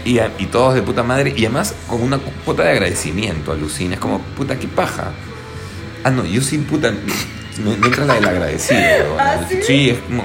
Y, 0.05 0.19
a- 0.19 0.33
y 0.39 0.47
todos 0.47 0.75
de 0.75 0.83
puta 0.83 1.03
madre. 1.03 1.33
Y 1.37 1.45
además 1.47 1.75
con 1.87 2.03
una 2.03 2.19
puta 2.19 2.65
de 2.65 2.71
agradecimiento, 2.71 3.53
alucina. 3.53 3.95
Es 3.95 4.01
como, 4.01 4.19
puta, 4.21 4.59
qué 4.59 4.69
paja. 4.69 5.13
Ah, 6.05 6.11
no, 6.11 6.25
yo 6.25 6.41
sin 6.41 6.65
puta. 6.65 6.91
Me, 7.63 7.77
me 7.77 7.87
entra 7.87 8.05
la 8.05 8.15
del 8.15 8.27
agradecido. 8.27 8.81
¿Ah, 9.19 9.37
¿no? 9.41 9.49
sí? 9.65 9.91
es 9.91 9.99
como. 10.01 10.25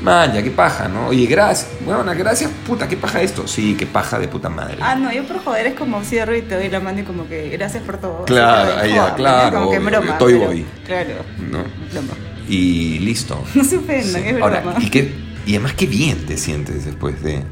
Man, 0.00 0.32
ya 0.32 0.42
qué 0.42 0.50
paja, 0.50 0.88
¿no? 0.88 1.08
Oye, 1.08 1.26
gracias. 1.26 1.70
Bueno, 1.84 2.02
gracias, 2.16 2.50
puta, 2.66 2.88
qué 2.88 2.96
paja 2.96 3.20
esto. 3.22 3.46
Sí, 3.46 3.76
qué 3.78 3.86
paja 3.86 4.18
de 4.18 4.26
puta 4.26 4.48
madre. 4.48 4.78
Ah, 4.80 4.96
no, 4.96 5.12
yo 5.12 5.24
por 5.24 5.38
joder 5.44 5.68
es 5.68 5.74
como 5.74 6.02
cierro 6.02 6.34
y 6.34 6.42
te 6.42 6.56
doy 6.56 6.68
la 6.70 6.80
mano 6.80 7.00
y 7.00 7.02
como 7.04 7.28
que 7.28 7.50
gracias 7.50 7.84
por 7.84 7.98
todo. 7.98 8.24
Claro, 8.24 8.74
que, 8.74 8.80
ahí 8.80 8.98
claro, 9.14 9.58
Como 9.58 9.70
que 9.70 9.78
obvio, 9.78 9.90
broma. 9.90 10.18
Toy 10.18 10.32
pero- 10.32 10.46
Boy. 10.46 10.66
Claro. 10.84 11.10
¿No? 11.38 11.58
Broma. 11.92 12.14
Y 12.48 12.98
listo. 13.00 13.42
No 13.54 13.64
se 13.64 13.76
ofendan, 13.78 14.22
Sí. 14.22 14.28
es 14.28 14.42
Ahora, 14.42 14.60
broma. 14.60 14.78
y, 14.80 14.90
qué- 14.90 15.14
y 15.46 15.50
además 15.52 15.74
qué 15.74 15.86
bien 15.86 16.24
te 16.26 16.36
sientes 16.36 16.84
después 16.84 17.22
de... 17.22 17.42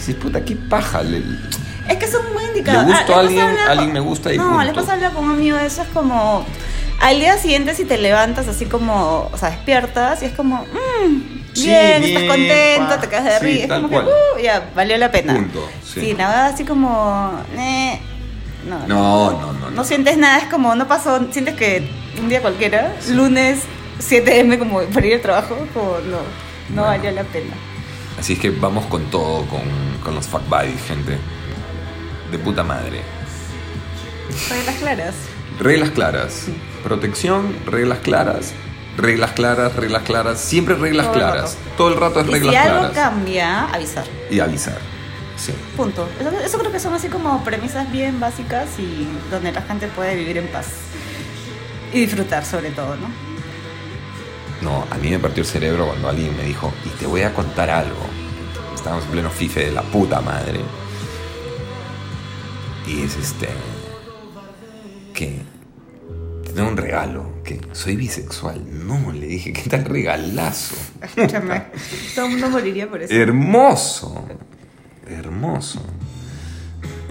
Sí, 0.00 0.14
puta, 0.14 0.44
qué 0.44 0.56
paja. 0.56 1.02
le- 1.02 1.22
Es 1.88 1.96
que 1.96 2.06
son 2.06 2.22
muy 2.32 2.44
indicados. 2.44 2.86
Le 2.86 2.92
gusto 2.92 3.12
Ah, 3.14 3.16
a 3.16 3.20
alguien, 3.20 3.40
hablar 3.46 3.68
alguien 3.70 3.88
con- 3.90 3.94
me 3.94 4.00
gusta 4.00 4.32
y 4.32 4.38
No, 4.38 4.48
punto. 4.48 4.64
les 4.64 4.74
pasa 4.74 4.92
hablar 4.94 5.12
con 5.12 5.24
un 5.24 5.30
amigo 5.32 5.56
de 5.56 5.66
eso, 5.66 5.82
es 5.82 5.88
como... 5.88 6.44
Al 7.00 7.18
día 7.18 7.36
siguiente 7.36 7.74
si 7.74 7.84
te 7.84 7.98
levantas 7.98 8.46
así 8.46 8.66
como, 8.66 9.28
o 9.32 9.36
sea, 9.36 9.50
despiertas 9.50 10.22
y 10.22 10.26
es 10.26 10.32
como, 10.32 10.58
mmm, 10.64 11.42
Sí, 11.52 11.66
bien, 11.66 12.00
bien, 12.00 12.16
estás 12.16 12.22
contento, 12.36 12.88
pa. 12.94 13.00
te 13.00 13.08
caes 13.08 13.24
de 13.24 13.30
Sí, 13.40 13.44
risa, 13.62 13.64
es 13.64 13.70
como 13.82 13.88
cual. 13.88 14.04
que, 14.06 14.10
uh, 14.40 14.44
ya, 14.44 14.70
valió 14.76 14.96
la 14.98 15.10
pena. 15.10 15.34
Punto, 15.34 15.68
sí. 15.84 16.14
verdad 16.14 16.46
así 16.46 16.64
como, 16.64 17.32
eh, 17.58 18.00
no, 18.68 18.86
No, 18.86 19.32
no, 19.40 19.52
no. 19.54 19.70
no 19.70 19.84
sientes 19.84 20.16
nada, 20.18 20.38
es 20.38 20.44
como, 20.46 20.74
no 20.74 20.86
pasó, 20.88 21.20
sientes 21.32 21.54
que 21.56 21.88
un 22.20 22.28
día 22.28 22.40
cualquiera, 22.40 22.94
lunes 23.10 23.60
7M 24.00 24.58
como 24.58 24.80
para 24.82 25.06
ir 25.06 25.14
al 25.14 25.20
trabajo, 25.20 25.56
como 25.74 25.96
no, 26.08 26.18
no 26.74 26.82
valió 26.82 27.10
la 27.12 27.24
pena. 27.24 27.54
Así 28.18 28.34
es 28.34 28.38
que 28.38 28.50
vamos 28.50 28.86
con 28.86 29.04
todo, 29.10 29.44
con, 29.46 29.62
con 30.04 30.14
los 30.14 30.26
fuck 30.26 30.46
buddies, 30.48 30.82
gente. 30.86 31.18
De 32.30 32.38
puta 32.38 32.62
madre. 32.62 33.00
Reglas 34.48 34.76
claras. 34.76 35.14
Reglas 35.58 35.90
claras. 35.90 36.46
Protección, 36.82 37.54
reglas 37.66 37.98
claras. 37.98 38.52
Reglas 38.96 39.32
claras, 39.32 39.74
reglas 39.76 40.02
claras. 40.02 40.38
Siempre 40.40 40.74
reglas 40.74 41.06
Todo 41.06 41.14
claras. 41.14 41.56
Todo 41.76 41.88
el 41.88 41.96
rato 42.00 42.20
es 42.20 42.28
Y 42.28 42.30
reglas 42.30 42.52
si 42.52 42.56
algo 42.56 42.78
claras. 42.78 42.94
cambia, 42.96 43.64
avisar. 43.66 44.04
Y 44.30 44.40
avisar. 44.40 44.78
Sí. 45.42 45.52
Punto. 45.76 46.08
Eso, 46.20 46.30
eso 46.30 46.58
creo 46.58 46.70
que 46.70 46.78
son 46.78 46.94
así 46.94 47.08
como 47.08 47.42
premisas 47.42 47.90
bien 47.90 48.20
básicas 48.20 48.68
y 48.78 49.08
donde 49.28 49.50
la 49.50 49.62
gente 49.62 49.88
puede 49.88 50.14
vivir 50.14 50.38
en 50.38 50.46
paz. 50.48 50.66
Y 51.92 52.00
disfrutar 52.02 52.44
sobre 52.44 52.70
todo, 52.70 52.94
¿no? 52.96 53.08
No, 54.62 54.86
a 54.88 54.94
mí 54.98 55.10
me 55.10 55.18
partió 55.18 55.42
el 55.42 55.48
cerebro 55.48 55.86
cuando 55.88 56.08
alguien 56.08 56.36
me 56.36 56.44
dijo, 56.44 56.72
y 56.84 56.88
te 56.90 57.06
voy 57.06 57.22
a 57.22 57.34
contar 57.34 57.68
algo. 57.68 57.98
Estábamos 58.72 59.04
en 59.06 59.10
pleno 59.10 59.30
fife 59.30 59.66
de 59.66 59.72
la 59.72 59.82
puta 59.82 60.20
madre. 60.20 60.60
Y 62.86 63.02
es 63.02 63.16
este. 63.16 63.48
que. 65.12 65.40
te 66.44 66.52
tengo 66.52 66.68
un 66.68 66.76
regalo. 66.76 67.32
Que 67.42 67.60
soy 67.72 67.96
bisexual. 67.96 68.62
No, 68.86 69.10
le 69.10 69.26
dije, 69.26 69.52
¿qué 69.52 69.68
tal 69.68 69.84
regalazo? 69.84 70.76
Escúchame. 71.02 71.64
Todo 72.14 72.26
el 72.26 72.30
mundo 72.32 72.50
moriría 72.50 72.88
por 72.88 73.02
eso. 73.02 73.12
Hermoso. 73.12 74.24
Hermoso. 75.14 75.82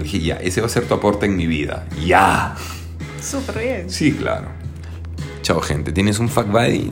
Dije, 0.01 0.19
ya, 0.19 0.35
ese 0.37 0.61
va 0.61 0.67
a 0.67 0.69
ser 0.69 0.85
tu 0.87 0.93
aporte 0.95 1.25
en 1.25 1.35
mi 1.35 1.47
vida. 1.47 1.85
Ya. 2.05 2.55
Súper 3.21 3.59
bien. 3.59 3.89
Sí, 3.89 4.11
claro. 4.13 4.47
Chao, 5.43 5.61
gente. 5.61 5.91
¿Tienes 5.91 6.19
un 6.19 6.29
fuck 6.29 6.47
buddy? 6.51 6.91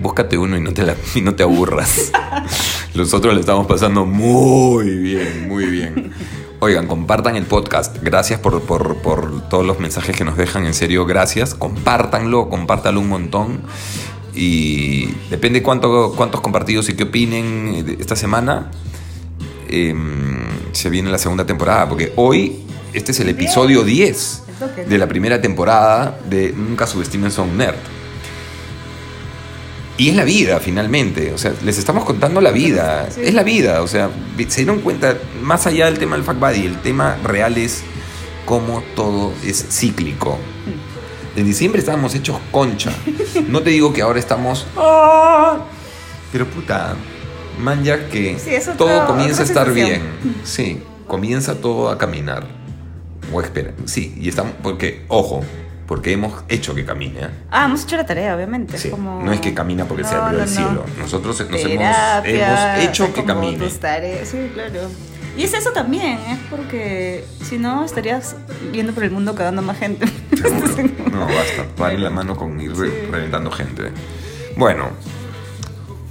Búscate 0.00 0.36
uno 0.36 0.56
y 0.56 0.60
no 0.60 0.72
te, 0.72 0.82
la- 0.82 0.96
y 1.14 1.20
no 1.20 1.34
te 1.34 1.42
aburras. 1.44 2.10
Nosotros 2.94 3.34
le 3.34 3.40
estamos 3.40 3.66
pasando 3.66 4.04
muy 4.04 4.88
bien, 4.98 5.48
muy 5.48 5.66
bien. 5.66 6.12
Oigan, 6.58 6.86
compartan 6.86 7.36
el 7.36 7.44
podcast. 7.44 7.96
Gracias 8.02 8.40
por, 8.40 8.60
por- 8.62 8.96
por 8.98 9.48
todos 9.48 9.64
los 9.64 9.78
mensajes 9.78 10.16
que 10.16 10.24
nos 10.24 10.36
dejan. 10.36 10.64
En 10.66 10.74
serio, 10.74 11.06
gracias. 11.06 11.54
Compártanlo, 11.54 12.48
compártalo 12.48 13.00
un 13.00 13.08
montón. 13.08 13.62
Y 14.34 15.06
depende 15.30 15.62
cuánto, 15.62 16.14
cuántos 16.16 16.40
compartidos 16.40 16.88
y 16.88 16.94
qué 16.94 17.04
opinen 17.04 17.84
de 17.86 17.96
esta 18.00 18.16
semana. 18.16 18.70
em, 19.68 20.31
se 20.72 20.90
viene 20.90 21.10
la 21.10 21.18
segunda 21.18 21.44
temporada. 21.46 21.88
Porque 21.88 22.12
hoy, 22.16 22.60
este 22.92 23.12
es 23.12 23.20
el 23.20 23.28
episodio 23.28 23.84
10 23.84 24.42
El 24.48 24.54
toque, 24.68 24.82
¿no? 24.84 24.88
de 24.88 24.98
la 24.98 25.06
primera 25.08 25.40
temporada 25.40 26.18
de 26.28 26.52
Nunca 26.56 26.86
subestimen 26.86 27.30
a 27.36 27.42
un 27.42 27.56
nerd. 27.56 27.76
Y 29.98 30.08
es 30.08 30.16
la 30.16 30.24
vida, 30.24 30.58
finalmente. 30.58 31.32
O 31.32 31.38
sea, 31.38 31.52
les 31.62 31.78
estamos 31.78 32.04
contando 32.04 32.40
la 32.40 32.50
vida. 32.50 33.08
Sí. 33.14 33.20
Es 33.24 33.34
la 33.34 33.42
vida. 33.42 33.82
O 33.82 33.86
sea, 33.86 34.10
se 34.48 34.62
dieron 34.62 34.80
cuenta, 34.80 35.16
más 35.42 35.66
allá 35.66 35.86
del 35.86 35.98
tema 35.98 36.16
del 36.16 36.24
fuck 36.24 36.38
buddy, 36.40 36.66
el 36.66 36.80
tema 36.80 37.18
real 37.22 37.56
es 37.58 37.82
cómo 38.46 38.82
todo 38.96 39.32
es 39.44 39.64
cíclico. 39.70 40.38
En 41.36 41.44
diciembre 41.46 41.80
estábamos 41.80 42.14
hechos 42.14 42.38
concha. 42.50 42.92
No 43.48 43.62
te 43.62 43.70
digo 43.70 43.92
que 43.92 44.02
ahora 44.02 44.18
estamos. 44.18 44.66
"Ah", 44.76 45.58
Pero 46.32 46.46
puta, 46.46 46.94
man, 47.58 47.82
ya 47.84 48.08
que 48.08 48.38
Sí, 48.38 48.50
todo 48.76 49.06
comienza 49.06 49.42
a 49.42 49.44
estar 49.44 49.72
bien. 49.72 50.02
Sí, 50.44 50.82
comienza 51.06 51.54
todo 51.56 51.90
a 51.90 51.98
caminar. 51.98 52.44
O 53.32 53.40
espera. 53.40 53.72
Sí, 53.86 54.14
y 54.20 54.28
estamos. 54.28 54.52
Porque, 54.62 55.04
ojo, 55.08 55.42
porque 55.86 56.12
hemos 56.12 56.44
hecho 56.48 56.74
que 56.74 56.84
camine. 56.84 57.20
¿eh? 57.20 57.28
Ah, 57.50 57.64
hemos 57.66 57.84
hecho 57.84 57.96
la 57.96 58.04
tarea, 58.06 58.34
obviamente. 58.36 58.76
Sí, 58.78 58.90
como... 58.90 59.22
No 59.22 59.32
es 59.32 59.40
que 59.40 59.54
camina 59.54 59.84
porque 59.86 60.04
se 60.04 60.14
abrió 60.14 60.38
no, 60.38 60.44
el 60.44 60.50
no. 60.50 60.56
cielo. 60.56 60.84
Nosotros 60.98 61.40
nos 61.40 61.60
hemos, 61.60 61.68
Terapia, 61.70 62.74
hemos 62.74 62.88
hecho 62.88 63.12
que 63.14 63.24
camine. 63.24 63.70
Sí, 63.70 64.50
claro. 64.54 64.90
Y 65.34 65.44
es 65.44 65.54
eso 65.54 65.70
también, 65.72 66.18
es 66.28 66.38
porque 66.50 67.24
si 67.42 67.56
no 67.56 67.86
estarías 67.86 68.36
yendo 68.70 68.92
por 68.92 69.02
el 69.04 69.10
mundo 69.10 69.34
cagando 69.34 69.62
más 69.62 69.78
gente. 69.78 70.04
No, 71.12 71.26
basta. 71.26 71.66
Vale 71.78 71.98
la 71.98 72.10
mano 72.10 72.36
con 72.36 72.58
ir 72.60 72.74
re- 72.74 73.06
reventando 73.10 73.50
gente. 73.50 73.92
Bueno, 74.56 74.88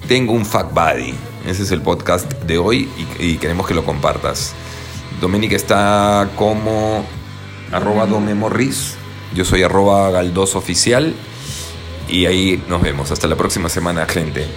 tengo 0.08 0.34
un 0.34 0.45
fuck 0.45 0.71
buddy. 0.73 1.13
Ese 1.45 1.63
es 1.63 1.71
el 1.71 1.82
podcast 1.82 2.32
de 2.43 2.58
hoy 2.58 2.89
y, 3.19 3.38
queremos 3.38 3.67
que 3.67 3.73
lo 3.73 3.84
compartas. 3.84 4.54
Doménica 5.19 5.56
está 5.56 6.30
como 6.36 7.04
arroba 7.71 8.06
domemorris. 8.06 8.95
Yo 9.34 9.45
soy 9.45 9.63
arroba 9.63 10.12
galdosoficial. 10.12 11.13
Y 12.08 12.25
ahí 12.25 12.63
nos 12.67 12.82
vemos. 12.82 13.12
Hasta 13.12 13.27
la 13.27 13.36
próxima 13.36 13.69
semana, 13.69 14.06
gente. 14.06 14.47